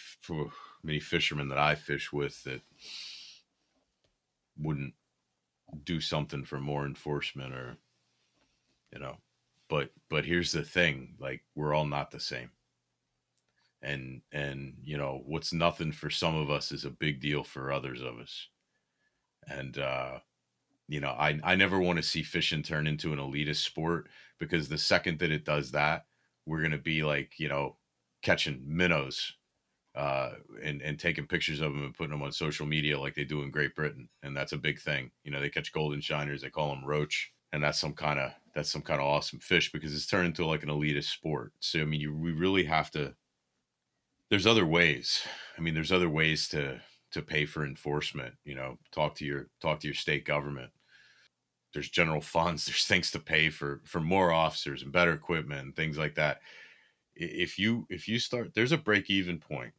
many 0.83 1.01
fishermen 1.01 1.49
that 1.49 1.59
I 1.59 1.75
fish 1.75 2.13
with 2.13 2.43
that 2.45 2.63
wouldn't 4.59 4.95
do 5.85 6.01
something 6.01 6.45
for 6.45 6.61
more 6.61 6.87
enforcement 6.87 7.53
or 7.53 7.77
you 8.93 9.01
know 9.01 9.17
but 9.69 9.91
but 10.09 10.25
here's 10.25 10.53
the 10.53 10.63
thing 10.63 11.15
like 11.19 11.43
we're 11.57 11.75
all 11.75 11.87
not 11.87 12.11
the 12.13 12.21
same 12.21 12.51
and 13.85 14.23
and 14.33 14.75
you 14.83 14.97
know 14.97 15.23
what's 15.27 15.53
nothing 15.53 15.93
for 15.93 16.11
some 16.11 16.35
of 16.35 16.51
us 16.51 16.73
is 16.73 16.85
a 16.85 16.91
big 16.91 17.21
deal 17.21 17.45
for 17.45 17.73
others 17.73 18.01
of 18.01 18.19
us. 18.19 18.49
And 19.49 19.79
uh 19.79 20.19
you 20.89 21.01
know 21.01 21.11
i 21.19 21.39
i 21.45 21.55
never 21.55 21.81
want 21.81 21.97
to 21.97 22.03
see 22.03 22.23
fishing 22.23 22.63
turn 22.63 22.87
into 22.87 23.13
an 23.13 23.19
elitist 23.19 23.65
sport 23.65 24.09
because 24.39 24.69
the 24.69 24.79
second 24.79 25.19
that 25.19 25.31
it 25.31 25.45
does 25.45 25.71
that 25.71 26.05
we're 26.47 26.61
going 26.61 26.71
to 26.71 26.79
be 26.79 27.03
like 27.03 27.33
you 27.39 27.49
know 27.49 27.77
catching 28.23 28.63
minnows 28.67 29.35
uh 29.95 30.33
and 30.63 30.83
and 30.83 30.99
taking 30.99 31.27
pictures 31.27 31.61
of 31.61 31.73
them 31.73 31.85
and 31.85 31.95
putting 31.95 32.11
them 32.11 32.23
on 32.23 32.33
social 32.33 32.67
media 32.67 32.99
like 32.99 33.15
they 33.15 33.25
do 33.25 33.43
in 33.43 33.51
great 33.51 33.75
britain 33.75 34.09
and 34.23 34.37
that's 34.37 34.53
a 34.53 34.59
big 34.59 34.81
thing. 34.81 35.11
You 35.25 35.31
know 35.31 35.41
they 35.41 35.51
catch 35.51 35.73
golden 35.73 36.01
shiners 36.01 36.43
they 36.43 36.51
call 36.51 36.71
them 36.71 36.85
roach 36.85 37.33
and 37.53 37.63
that's 37.63 37.79
some 37.81 37.93
kind 37.95 38.19
of 38.19 38.33
that's 38.55 38.71
some 38.71 38.83
kind 38.83 39.01
of 39.01 39.07
awesome 39.07 39.39
fish 39.39 39.73
because 39.73 39.95
it's 39.95 40.07
turned 40.07 40.27
into 40.27 40.47
like 40.47 40.63
an 40.63 40.69
elitist 40.69 41.05
sport. 41.05 41.53
So 41.61 41.81
i 41.81 41.85
mean 41.85 42.01
you, 42.01 42.15
we 42.15 42.33
really 42.33 42.65
have 42.65 42.91
to 42.93 43.15
there's 44.35 44.49
other 44.49 44.67
ways. 44.67 45.23
I 45.57 45.61
mean, 45.61 45.75
there's 45.75 45.93
other 45.93 46.09
ways 46.09 46.49
to 46.49 46.81
to 47.13 47.23
pay 47.23 47.47
for 47.47 47.65
enforcement. 47.65 48.35
You 48.45 48.57
know, 48.57 48.79
talk 48.91 49.15
to 49.17 49.25
your 49.25 49.47
talk 49.63 49.79
to 49.79 49.87
your 49.87 49.95
state 49.95 50.25
government. 50.25 50.73
There's 51.73 51.89
general 51.89 52.21
funds. 52.21 52.67
There's 52.67 52.85
things 52.85 53.13
to 53.13 53.21
pay 53.21 53.49
for 53.49 53.81
for 53.85 54.01
more 54.01 54.33
officers 54.33 54.83
and 54.83 54.91
better 54.91 55.13
equipment 55.13 55.61
and 55.61 55.77
things 55.77 55.97
like 55.97 56.17
that. 56.17 56.41
If 57.15 57.61
you 57.61 57.87
if 57.91 58.09
you 58.09 58.19
start, 58.19 58.55
there's 58.55 58.73
a 58.73 58.77
break 58.77 59.09
even 59.09 59.39
point. 59.39 59.73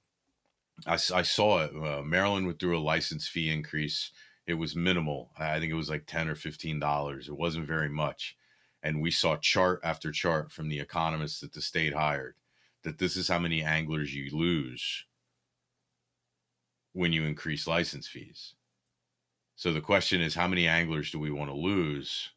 I, 0.87 0.93
I 0.93 1.23
saw 1.23 1.65
it. 1.65 1.71
Uh, 1.75 2.01
Maryland 2.01 2.47
withdrew 2.47 2.77
a 2.77 2.79
license 2.79 3.27
fee 3.27 3.49
increase. 3.49 4.11
It 4.47 4.53
was 4.53 4.73
minimal. 4.73 5.31
I 5.37 5.59
think 5.59 5.69
it 5.73 5.75
was 5.75 5.89
like 5.89 6.05
ten 6.05 6.29
or 6.29 6.35
fifteen 6.35 6.79
dollars. 6.79 7.27
It 7.27 7.35
wasn't 7.37 7.67
very 7.67 7.89
much, 7.89 8.37
and 8.81 9.01
we 9.01 9.11
saw 9.11 9.35
chart 9.35 9.81
after 9.83 10.13
chart 10.13 10.49
from 10.49 10.69
the 10.69 10.79
economists 10.79 11.41
that 11.41 11.51
the 11.51 11.61
state 11.61 11.93
hired 11.93 12.35
that 12.85 12.99
this 12.99 13.17
is 13.17 13.27
how 13.27 13.39
many 13.39 13.61
anglers 13.61 14.13
you 14.15 14.35
lose 14.35 15.03
when 16.93 17.11
you 17.11 17.25
increase 17.25 17.67
license 17.67 18.07
fees. 18.07 18.53
So 19.55 19.73
the 19.73 19.81
question 19.81 20.21
is 20.21 20.35
how 20.35 20.47
many 20.47 20.67
anglers 20.67 21.11
do 21.11 21.19
we 21.19 21.31
want 21.31 21.49
to 21.49 21.55
lose 21.55 22.29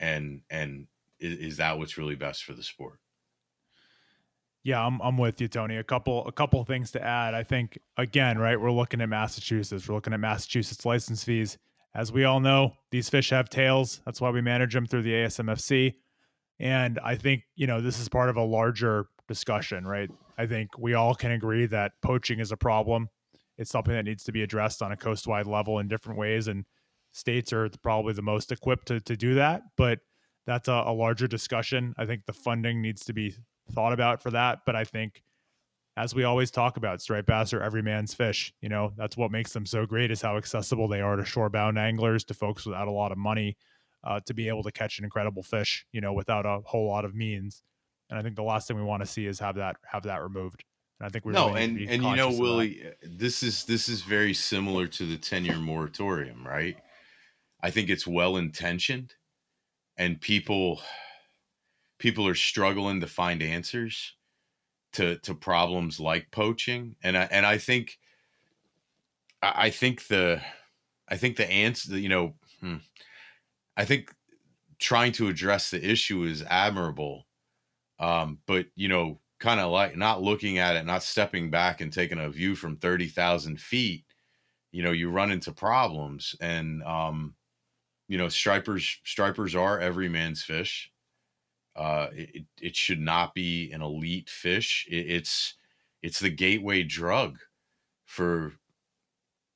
and 0.00 0.42
and 0.48 0.86
is, 1.18 1.38
is 1.38 1.56
that 1.56 1.78
what's 1.78 1.98
really 1.98 2.14
best 2.14 2.44
for 2.44 2.52
the 2.52 2.62
sport? 2.62 3.00
Yeah, 4.62 4.84
I'm 4.84 5.00
I'm 5.00 5.18
with 5.18 5.40
you, 5.40 5.48
Tony. 5.48 5.76
A 5.76 5.84
couple 5.84 6.26
a 6.26 6.32
couple 6.32 6.62
things 6.64 6.92
to 6.92 7.02
add. 7.02 7.34
I 7.34 7.42
think 7.42 7.78
again, 7.96 8.38
right, 8.38 8.60
we're 8.60 8.70
looking 8.70 9.00
at 9.00 9.08
Massachusetts. 9.08 9.88
We're 9.88 9.94
looking 9.96 10.12
at 10.12 10.20
Massachusetts 10.20 10.86
license 10.86 11.24
fees. 11.24 11.58
As 11.94 12.12
we 12.12 12.24
all 12.24 12.38
know, 12.38 12.74
these 12.90 13.08
fish 13.08 13.30
have 13.30 13.48
tails. 13.48 14.00
That's 14.04 14.20
why 14.20 14.30
we 14.30 14.40
manage 14.40 14.74
them 14.74 14.86
through 14.86 15.02
the 15.02 15.12
ASMFC. 15.12 15.94
And 16.60 16.98
I 17.04 17.14
think, 17.14 17.44
you 17.54 17.66
know, 17.66 17.80
this 17.80 18.00
is 18.00 18.08
part 18.08 18.28
of 18.28 18.36
a 18.36 18.42
larger 18.42 19.06
discussion, 19.28 19.86
right? 19.86 20.10
I 20.36 20.46
think 20.46 20.76
we 20.78 20.94
all 20.94 21.14
can 21.14 21.30
agree 21.30 21.66
that 21.66 21.92
poaching 22.02 22.40
is 22.40 22.52
a 22.52 22.56
problem. 22.56 23.08
It's 23.58 23.70
something 23.70 23.94
that 23.94 24.04
needs 24.04 24.24
to 24.24 24.32
be 24.32 24.42
addressed 24.42 24.82
on 24.82 24.92
a 24.92 24.96
coastwide 24.96 25.46
level 25.46 25.78
in 25.78 25.88
different 25.88 26.18
ways. 26.18 26.48
And 26.48 26.64
states 27.12 27.52
are 27.52 27.68
probably 27.82 28.12
the 28.12 28.22
most 28.22 28.52
equipped 28.52 28.86
to, 28.88 29.00
to 29.00 29.16
do 29.16 29.34
that. 29.34 29.62
But 29.76 30.00
that's 30.46 30.68
a, 30.68 30.84
a 30.86 30.92
larger 30.92 31.26
discussion. 31.26 31.94
I 31.98 32.06
think 32.06 32.22
the 32.26 32.32
funding 32.32 32.80
needs 32.80 33.04
to 33.04 33.12
be 33.12 33.34
thought 33.72 33.92
about 33.92 34.22
for 34.22 34.30
that. 34.30 34.60
But 34.66 34.76
I 34.76 34.84
think, 34.84 35.22
as 35.96 36.14
we 36.14 36.24
always 36.24 36.50
talk 36.50 36.76
about, 36.76 37.02
striped 37.02 37.26
bass 37.26 37.52
are 37.52 37.62
every 37.62 37.82
man's 37.82 38.14
fish. 38.14 38.52
You 38.60 38.68
know, 38.68 38.92
that's 38.96 39.16
what 39.16 39.30
makes 39.30 39.52
them 39.52 39.66
so 39.66 39.86
great 39.86 40.10
is 40.10 40.22
how 40.22 40.36
accessible 40.36 40.88
they 40.88 41.00
are 41.00 41.16
to 41.16 41.24
shorebound 41.24 41.78
anglers, 41.78 42.24
to 42.24 42.34
folks 42.34 42.64
without 42.64 42.88
a 42.88 42.92
lot 42.92 43.12
of 43.12 43.18
money 43.18 43.56
uh, 44.08 44.18
to 44.24 44.32
be 44.32 44.48
able 44.48 44.62
to 44.62 44.72
catch 44.72 44.98
an 44.98 45.04
incredible 45.04 45.42
fish, 45.42 45.84
you 45.92 46.00
know, 46.00 46.14
without 46.14 46.46
a 46.46 46.60
whole 46.64 46.88
lot 46.88 47.04
of 47.04 47.14
means. 47.14 47.62
And 48.08 48.18
I 48.18 48.22
think 48.22 48.36
the 48.36 48.42
last 48.42 48.66
thing 48.66 48.78
we 48.78 48.82
want 48.82 49.02
to 49.02 49.06
see 49.06 49.26
is 49.26 49.38
have 49.38 49.56
that 49.56 49.76
have 49.86 50.04
that 50.04 50.22
removed. 50.22 50.64
And 50.98 51.06
I 51.06 51.10
think 51.10 51.26
we're 51.26 51.32
no, 51.32 51.48
really 51.48 51.62
and 51.62 51.90
and 51.90 52.02
you 52.02 52.16
know, 52.16 52.30
Willy, 52.30 52.82
this 53.02 53.42
is 53.42 53.64
this 53.64 53.86
is 53.86 54.00
very 54.00 54.32
similar 54.32 54.86
to 54.86 55.06
the 55.06 55.18
ten 55.18 55.44
year 55.44 55.58
moratorium, 55.58 56.46
right? 56.46 56.76
I 57.62 57.70
think 57.70 57.90
it's 57.90 58.06
well 58.06 58.38
intentioned, 58.38 59.14
and 59.98 60.18
people 60.18 60.80
people 61.98 62.26
are 62.26 62.34
struggling 62.34 63.00
to 63.02 63.06
find 63.06 63.42
answers 63.42 64.14
to 64.94 65.18
to 65.18 65.34
problems 65.34 66.00
like 66.00 66.30
poaching, 66.30 66.96
and 67.02 67.14
I 67.14 67.28
and 67.30 67.44
I 67.44 67.58
think 67.58 67.98
I 69.42 69.68
think 69.68 70.06
the 70.06 70.40
I 71.06 71.18
think 71.18 71.36
the 71.36 71.48
answer, 71.48 71.98
you 71.98 72.08
know, 72.08 72.34
hmm, 72.60 72.76
I 73.78 73.84
think 73.84 74.12
trying 74.80 75.12
to 75.12 75.28
address 75.28 75.70
the 75.70 75.82
issue 75.82 76.24
is 76.24 76.42
admirable. 76.42 77.26
Um, 78.00 78.38
but 78.46 78.66
you 78.74 78.88
know, 78.88 79.20
kind 79.40 79.60
of 79.60 79.70
like 79.70 79.96
not 79.96 80.20
looking 80.20 80.58
at 80.58 80.76
it, 80.76 80.84
not 80.84 81.02
stepping 81.02 81.50
back 81.50 81.80
and 81.80 81.92
taking 81.92 82.18
a 82.18 82.28
view 82.28 82.56
from 82.56 82.76
30,000 82.76 83.60
feet, 83.60 84.04
you 84.72 84.82
know, 84.82 84.90
you 84.90 85.10
run 85.10 85.30
into 85.30 85.52
problems 85.52 86.34
and, 86.40 86.82
um, 86.82 87.34
you 88.08 88.18
know, 88.18 88.28
stripers, 88.28 88.98
stripers 89.04 89.54
are 89.54 89.78
every 89.78 90.08
man's 90.08 90.42
fish. 90.42 90.90
Uh, 91.76 92.08
it, 92.12 92.44
it 92.60 92.74
should 92.74 93.00
not 93.00 93.34
be 93.34 93.70
an 93.70 93.80
elite 93.80 94.28
fish. 94.28 94.86
It, 94.90 95.06
it's, 95.08 95.54
it's 96.02 96.18
the 96.18 96.30
gateway 96.30 96.82
drug 96.82 97.38
for 98.06 98.54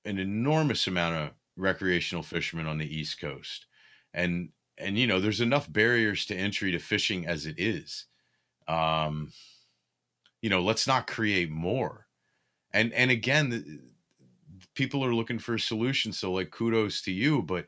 an 0.04 0.18
enormous 0.18 0.86
amount 0.86 1.16
of 1.16 1.30
recreational 1.56 2.22
fishermen 2.22 2.66
on 2.66 2.78
the 2.78 2.96
East 2.96 3.20
Coast 3.20 3.66
and 4.14 4.50
and 4.78 4.98
you 4.98 5.06
know 5.06 5.20
there's 5.20 5.40
enough 5.40 5.72
barriers 5.72 6.26
to 6.26 6.34
entry 6.34 6.72
to 6.72 6.78
fishing 6.78 7.26
as 7.26 7.46
it 7.46 7.56
is. 7.58 8.06
Um 8.68 9.32
you 10.40 10.50
know 10.50 10.60
let's 10.60 10.86
not 10.86 11.06
create 11.06 11.50
more. 11.50 12.06
And 12.72 12.92
and 12.92 13.10
again 13.10 13.50
the, 13.50 13.80
people 14.74 15.04
are 15.04 15.14
looking 15.14 15.38
for 15.38 15.58
solutions 15.58 16.18
so 16.18 16.32
like 16.32 16.50
kudos 16.50 17.02
to 17.02 17.12
you 17.12 17.42
but 17.42 17.66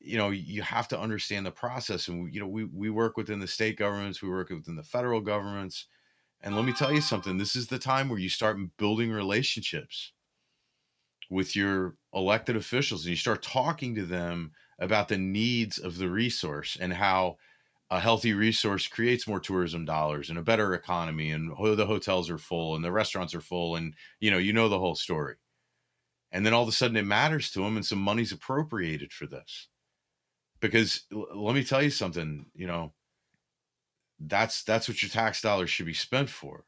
you 0.00 0.16
know 0.16 0.30
you 0.30 0.62
have 0.62 0.88
to 0.88 0.98
understand 0.98 1.46
the 1.46 1.50
process 1.50 2.08
and 2.08 2.32
you 2.32 2.40
know 2.40 2.46
we 2.46 2.64
we 2.64 2.90
work 2.90 3.16
within 3.16 3.38
the 3.38 3.46
state 3.46 3.76
governments 3.76 4.22
we 4.22 4.28
work 4.28 4.50
within 4.50 4.76
the 4.76 4.82
federal 4.82 5.20
governments 5.20 5.86
and 6.40 6.56
let 6.56 6.64
me 6.64 6.72
tell 6.72 6.92
you 6.92 7.00
something 7.00 7.38
this 7.38 7.54
is 7.54 7.68
the 7.68 7.78
time 7.78 8.08
where 8.08 8.18
you 8.18 8.28
start 8.28 8.58
building 8.76 9.10
relationships 9.10 10.12
with 11.30 11.54
your 11.54 11.96
elected 12.14 12.56
officials 12.56 13.04
and 13.04 13.10
you 13.10 13.16
start 13.16 13.42
talking 13.42 13.94
to 13.94 14.04
them 14.04 14.52
about 14.82 15.08
the 15.08 15.16
needs 15.16 15.78
of 15.78 15.96
the 15.96 16.10
resource 16.10 16.76
and 16.80 16.92
how 16.92 17.38
a 17.90 18.00
healthy 18.00 18.32
resource 18.32 18.88
creates 18.88 19.28
more 19.28 19.38
tourism 19.38 19.84
dollars 19.84 20.28
and 20.28 20.38
a 20.38 20.42
better 20.42 20.74
economy 20.74 21.30
and 21.30 21.50
the 21.50 21.86
hotels 21.86 22.28
are 22.28 22.38
full 22.38 22.74
and 22.74 22.84
the 22.84 22.90
restaurants 22.90 23.34
are 23.34 23.40
full 23.40 23.76
and 23.76 23.94
you 24.18 24.30
know 24.30 24.38
you 24.38 24.52
know 24.52 24.68
the 24.68 24.78
whole 24.78 24.96
story. 24.96 25.36
And 26.32 26.44
then 26.44 26.52
all 26.54 26.62
of 26.62 26.68
a 26.68 26.72
sudden 26.72 26.96
it 26.96 27.04
matters 27.04 27.50
to 27.52 27.60
them 27.60 27.76
and 27.76 27.86
some 27.86 28.00
money's 28.00 28.32
appropriated 28.32 29.12
for 29.12 29.26
this. 29.26 29.68
Because 30.60 31.04
l- 31.12 31.28
let 31.34 31.54
me 31.54 31.62
tell 31.62 31.82
you 31.82 31.90
something 31.90 32.46
you 32.54 32.66
know 32.66 32.92
that's 34.20 34.64
that's 34.64 34.88
what 34.88 35.02
your 35.02 35.10
tax 35.10 35.42
dollars 35.42 35.70
should 35.70 35.86
be 35.86 35.94
spent 35.94 36.28
for. 36.28 36.64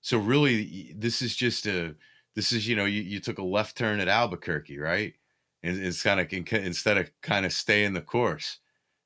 So 0.00 0.18
really 0.18 0.94
this 0.96 1.22
is 1.22 1.36
just 1.36 1.66
a 1.66 1.94
this 2.34 2.50
is 2.50 2.66
you 2.66 2.74
know 2.74 2.86
you, 2.86 3.02
you 3.02 3.20
took 3.20 3.38
a 3.38 3.44
left 3.44 3.76
turn 3.76 4.00
at 4.00 4.08
albuquerque 4.08 4.78
right 4.78 5.14
it's 5.62 6.02
kind 6.02 6.20
of 6.20 6.32
instead 6.52 6.98
of 6.98 7.10
kind 7.20 7.46
of 7.46 7.52
staying 7.52 7.92
the 7.92 8.00
course 8.00 8.58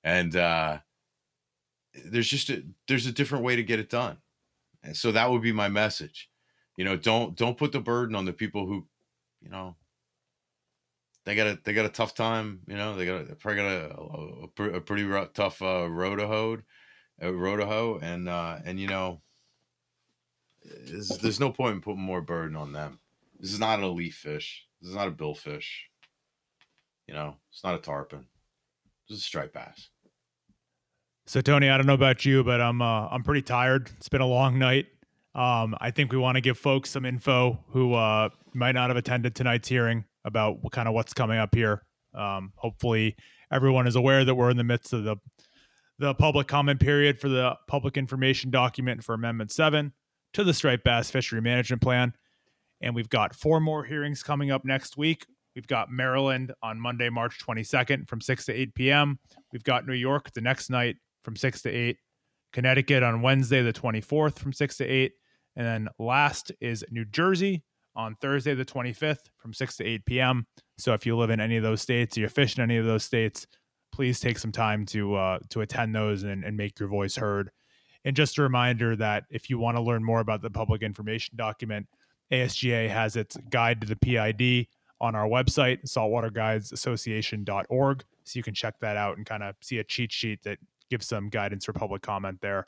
and 0.06 0.36
uh, 0.36 0.78
there's 2.04 2.28
just 2.28 2.48
a 2.48 2.62
there's 2.86 3.06
a 3.06 3.12
different 3.12 3.44
way 3.44 3.56
to 3.56 3.64
get 3.64 3.80
it 3.80 3.90
done, 3.90 4.16
and 4.84 4.96
so 4.96 5.12
that 5.12 5.30
would 5.30 5.42
be 5.42 5.52
my 5.52 5.68
message. 5.68 6.30
You 6.76 6.84
know, 6.84 6.96
don't 6.96 7.36
don't 7.36 7.58
put 7.58 7.72
the 7.72 7.80
burden 7.80 8.14
on 8.14 8.24
the 8.24 8.32
people 8.32 8.66
who, 8.66 8.86
you 9.42 9.50
know, 9.50 9.74
they 11.24 11.34
got 11.34 11.48
a 11.48 11.58
they 11.64 11.72
got 11.72 11.86
a 11.86 11.90
tough 11.90 12.14
time. 12.14 12.60
You 12.68 12.76
know, 12.76 12.94
they 12.94 13.04
got 13.04 13.28
a, 13.28 13.34
probably 13.34 13.62
got 13.62 14.62
a, 14.62 14.76
a, 14.76 14.80
pretty 14.80 15.08
tough 15.34 15.60
uh, 15.60 15.90
road 15.90 16.20
to 16.20 16.28
hoe, 16.28 16.58
uh, 17.20 17.34
road 17.34 17.56
to 17.56 17.66
hoe, 17.66 17.98
and 18.00 18.28
uh, 18.28 18.58
and 18.64 18.78
you 18.78 18.86
know, 18.86 19.20
there's, 20.64 21.08
there's 21.08 21.40
no 21.40 21.50
point 21.50 21.74
in 21.74 21.80
putting 21.80 22.00
more 22.00 22.22
burden 22.22 22.54
on 22.54 22.72
them. 22.72 23.00
This 23.40 23.52
is 23.52 23.58
not 23.58 23.80
an 23.80 23.84
elite 23.84 24.14
fish. 24.14 24.66
This 24.80 24.90
is 24.90 24.96
not 24.96 25.08
a 25.08 25.12
billfish. 25.12 25.66
You 27.06 27.14
know, 27.14 27.36
it's 27.50 27.62
not 27.62 27.74
a 27.74 27.78
tarpon. 27.78 28.26
It's 29.08 29.20
a 29.20 29.22
striped 29.22 29.54
bass. 29.54 29.88
So 31.26 31.40
Tony, 31.40 31.68
I 31.68 31.76
don't 31.76 31.86
know 31.86 31.94
about 31.94 32.24
you, 32.24 32.44
but 32.44 32.60
I'm 32.60 32.80
uh, 32.80 33.08
I'm 33.08 33.22
pretty 33.22 33.42
tired. 33.42 33.90
It's 33.96 34.08
been 34.08 34.20
a 34.20 34.26
long 34.26 34.58
night. 34.58 34.86
Um, 35.34 35.76
I 35.80 35.90
think 35.90 36.12
we 36.12 36.18
want 36.18 36.36
to 36.36 36.40
give 36.40 36.56
folks 36.56 36.90
some 36.90 37.04
info 37.04 37.62
who 37.68 37.94
uh, 37.94 38.30
might 38.54 38.72
not 38.72 38.90
have 38.90 38.96
attended 38.96 39.34
tonight's 39.34 39.68
hearing 39.68 40.04
about 40.24 40.62
what 40.62 40.72
kind 40.72 40.88
of 40.88 40.94
what's 40.94 41.12
coming 41.12 41.38
up 41.38 41.54
here. 41.54 41.82
Um, 42.14 42.52
hopefully, 42.56 43.16
everyone 43.52 43.86
is 43.86 43.96
aware 43.96 44.24
that 44.24 44.34
we're 44.34 44.50
in 44.50 44.56
the 44.56 44.64
midst 44.64 44.92
of 44.92 45.04
the 45.04 45.16
the 45.98 46.14
public 46.14 46.46
comment 46.46 46.78
period 46.78 47.18
for 47.18 47.28
the 47.28 47.56
public 47.68 47.96
information 47.96 48.50
document 48.50 49.02
for 49.02 49.14
Amendment 49.14 49.50
Seven 49.50 49.92
to 50.32 50.44
the 50.44 50.54
Striped 50.54 50.84
Bass 50.84 51.10
Fishery 51.10 51.40
Management 51.40 51.82
Plan, 51.82 52.14
and 52.80 52.94
we've 52.94 53.08
got 53.08 53.34
four 53.34 53.60
more 53.60 53.84
hearings 53.84 54.22
coming 54.22 54.50
up 54.50 54.64
next 54.64 54.96
week. 54.96 55.26
We've 55.56 55.66
got 55.66 55.90
Maryland 55.90 56.52
on 56.62 56.78
Monday, 56.78 57.08
March 57.08 57.38
22nd 57.44 58.06
from 58.06 58.20
6 58.20 58.44
to 58.44 58.52
8 58.52 58.74
p.m. 58.74 59.18
We've 59.52 59.64
got 59.64 59.86
New 59.86 59.94
York 59.94 60.30
the 60.34 60.42
next 60.42 60.68
night 60.68 60.96
from 61.24 61.34
6 61.34 61.62
to 61.62 61.70
8. 61.70 61.96
Connecticut 62.52 63.02
on 63.02 63.22
Wednesday, 63.22 63.62
the 63.62 63.72
24th 63.72 64.38
from 64.38 64.52
6 64.52 64.76
to 64.76 64.84
8. 64.84 65.12
And 65.56 65.66
then 65.66 65.88
last 65.98 66.52
is 66.60 66.84
New 66.90 67.06
Jersey 67.06 67.64
on 67.96 68.16
Thursday, 68.16 68.54
the 68.54 68.66
25th 68.66 69.30
from 69.38 69.54
6 69.54 69.76
to 69.78 69.84
8 69.84 70.04
p.m. 70.04 70.46
So 70.76 70.92
if 70.92 71.06
you 71.06 71.16
live 71.16 71.30
in 71.30 71.40
any 71.40 71.56
of 71.56 71.62
those 71.62 71.80
states 71.80 72.18
or 72.18 72.20
you 72.20 72.28
fish 72.28 72.58
in 72.58 72.62
any 72.62 72.76
of 72.76 72.84
those 72.84 73.04
states, 73.04 73.46
please 73.92 74.20
take 74.20 74.38
some 74.38 74.52
time 74.52 74.84
to 74.86 75.14
uh, 75.14 75.38
to 75.48 75.62
attend 75.62 75.94
those 75.94 76.22
and, 76.22 76.44
and 76.44 76.54
make 76.54 76.78
your 76.78 76.90
voice 76.90 77.16
heard. 77.16 77.50
And 78.04 78.14
just 78.14 78.36
a 78.36 78.42
reminder 78.42 78.94
that 78.96 79.24
if 79.30 79.48
you 79.48 79.58
want 79.58 79.78
to 79.78 79.82
learn 79.82 80.04
more 80.04 80.20
about 80.20 80.42
the 80.42 80.50
public 80.50 80.82
information 80.82 81.36
document, 81.36 81.86
ASGA 82.30 82.90
has 82.90 83.16
its 83.16 83.38
guide 83.48 83.80
to 83.80 83.86
the 83.86 83.96
PID 83.96 84.66
on 85.00 85.14
our 85.14 85.28
website, 85.28 85.84
saltwaterguidesassociation.org. 85.84 88.04
So 88.24 88.38
you 88.38 88.42
can 88.42 88.54
check 88.54 88.80
that 88.80 88.96
out 88.96 89.16
and 89.16 89.26
kind 89.26 89.42
of 89.42 89.54
see 89.60 89.78
a 89.78 89.84
cheat 89.84 90.12
sheet 90.12 90.42
that 90.44 90.58
gives 90.90 91.06
some 91.06 91.28
guidance 91.28 91.64
for 91.64 91.72
public 91.72 92.02
comment 92.02 92.40
there. 92.40 92.66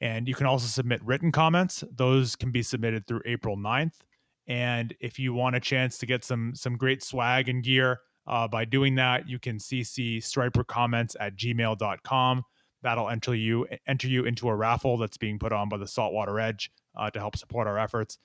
And 0.00 0.26
you 0.26 0.34
can 0.34 0.46
also 0.46 0.66
submit 0.66 1.04
written 1.04 1.30
comments. 1.30 1.84
Those 1.94 2.34
can 2.34 2.50
be 2.50 2.62
submitted 2.62 3.06
through 3.06 3.20
April 3.26 3.56
9th. 3.56 3.98
And 4.46 4.94
if 5.00 5.18
you 5.18 5.34
want 5.34 5.56
a 5.56 5.60
chance 5.60 5.98
to 5.98 6.06
get 6.06 6.24
some 6.24 6.54
some 6.54 6.76
great 6.76 7.04
swag 7.04 7.48
and 7.48 7.62
gear 7.62 8.00
uh, 8.26 8.48
by 8.48 8.64
doing 8.64 8.94
that, 8.96 9.28
you 9.28 9.38
can 9.38 9.58
CC 9.58 10.22
striper 10.22 10.64
comments 10.64 11.16
at 11.20 11.36
gmail.com. 11.36 12.42
That'll 12.82 13.10
enter 13.10 13.34
you 13.34 13.66
enter 13.86 14.08
you 14.08 14.24
into 14.24 14.48
a 14.48 14.56
raffle 14.56 14.96
that's 14.96 15.18
being 15.18 15.38
put 15.38 15.52
on 15.52 15.68
by 15.68 15.76
the 15.76 15.86
Saltwater 15.86 16.40
Edge 16.40 16.70
uh, 16.96 17.10
to 17.10 17.20
help 17.20 17.36
support 17.36 17.68
our 17.68 17.78
efforts. 17.78 18.18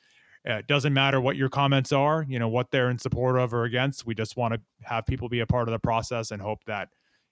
Uh, 0.48 0.54
it 0.54 0.68
doesn't 0.68 0.94
matter 0.94 1.20
what 1.20 1.36
your 1.36 1.50
comments 1.50 1.92
are, 1.92 2.26
you 2.30 2.38
know, 2.38 2.48
what 2.48 2.70
they're 2.70 2.90
in 2.90 3.00
support 3.00 3.38
of 3.40 3.54
or 3.54 3.64
against. 3.64 4.06
We 4.06 4.14
just 4.14 4.38
want 4.38 4.54
to 4.54 4.62
have 4.84 5.06
people 5.06 5.28
be 5.28 5.40
a 5.40 5.48
part 5.48 5.68
of 5.68 5.72
the 5.72 5.80
process 5.80 6.32
and 6.32 6.42
hope 6.42 6.64
that, 6.66 6.90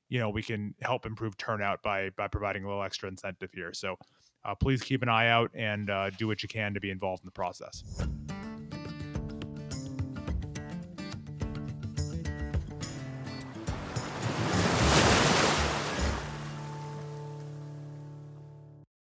you 0.09 0.19
know, 0.19 0.29
we 0.29 0.41
can 0.41 0.73
help 0.81 1.05
improve 1.05 1.37
turnout 1.37 1.83
by 1.83 2.09
by 2.17 2.27
providing 2.27 2.63
a 2.63 2.67
little 2.67 2.83
extra 2.83 3.07
incentive 3.09 3.51
here. 3.53 3.73
So 3.73 3.97
uh, 4.43 4.55
please 4.55 4.81
keep 4.81 5.03
an 5.03 5.09
eye 5.09 5.27
out 5.27 5.51
and 5.53 5.89
uh, 5.89 6.09
do 6.11 6.27
what 6.27 6.41
you 6.41 6.49
can 6.49 6.73
to 6.73 6.79
be 6.79 6.89
involved 6.89 7.23
in 7.23 7.27
the 7.27 7.31
process. 7.31 7.83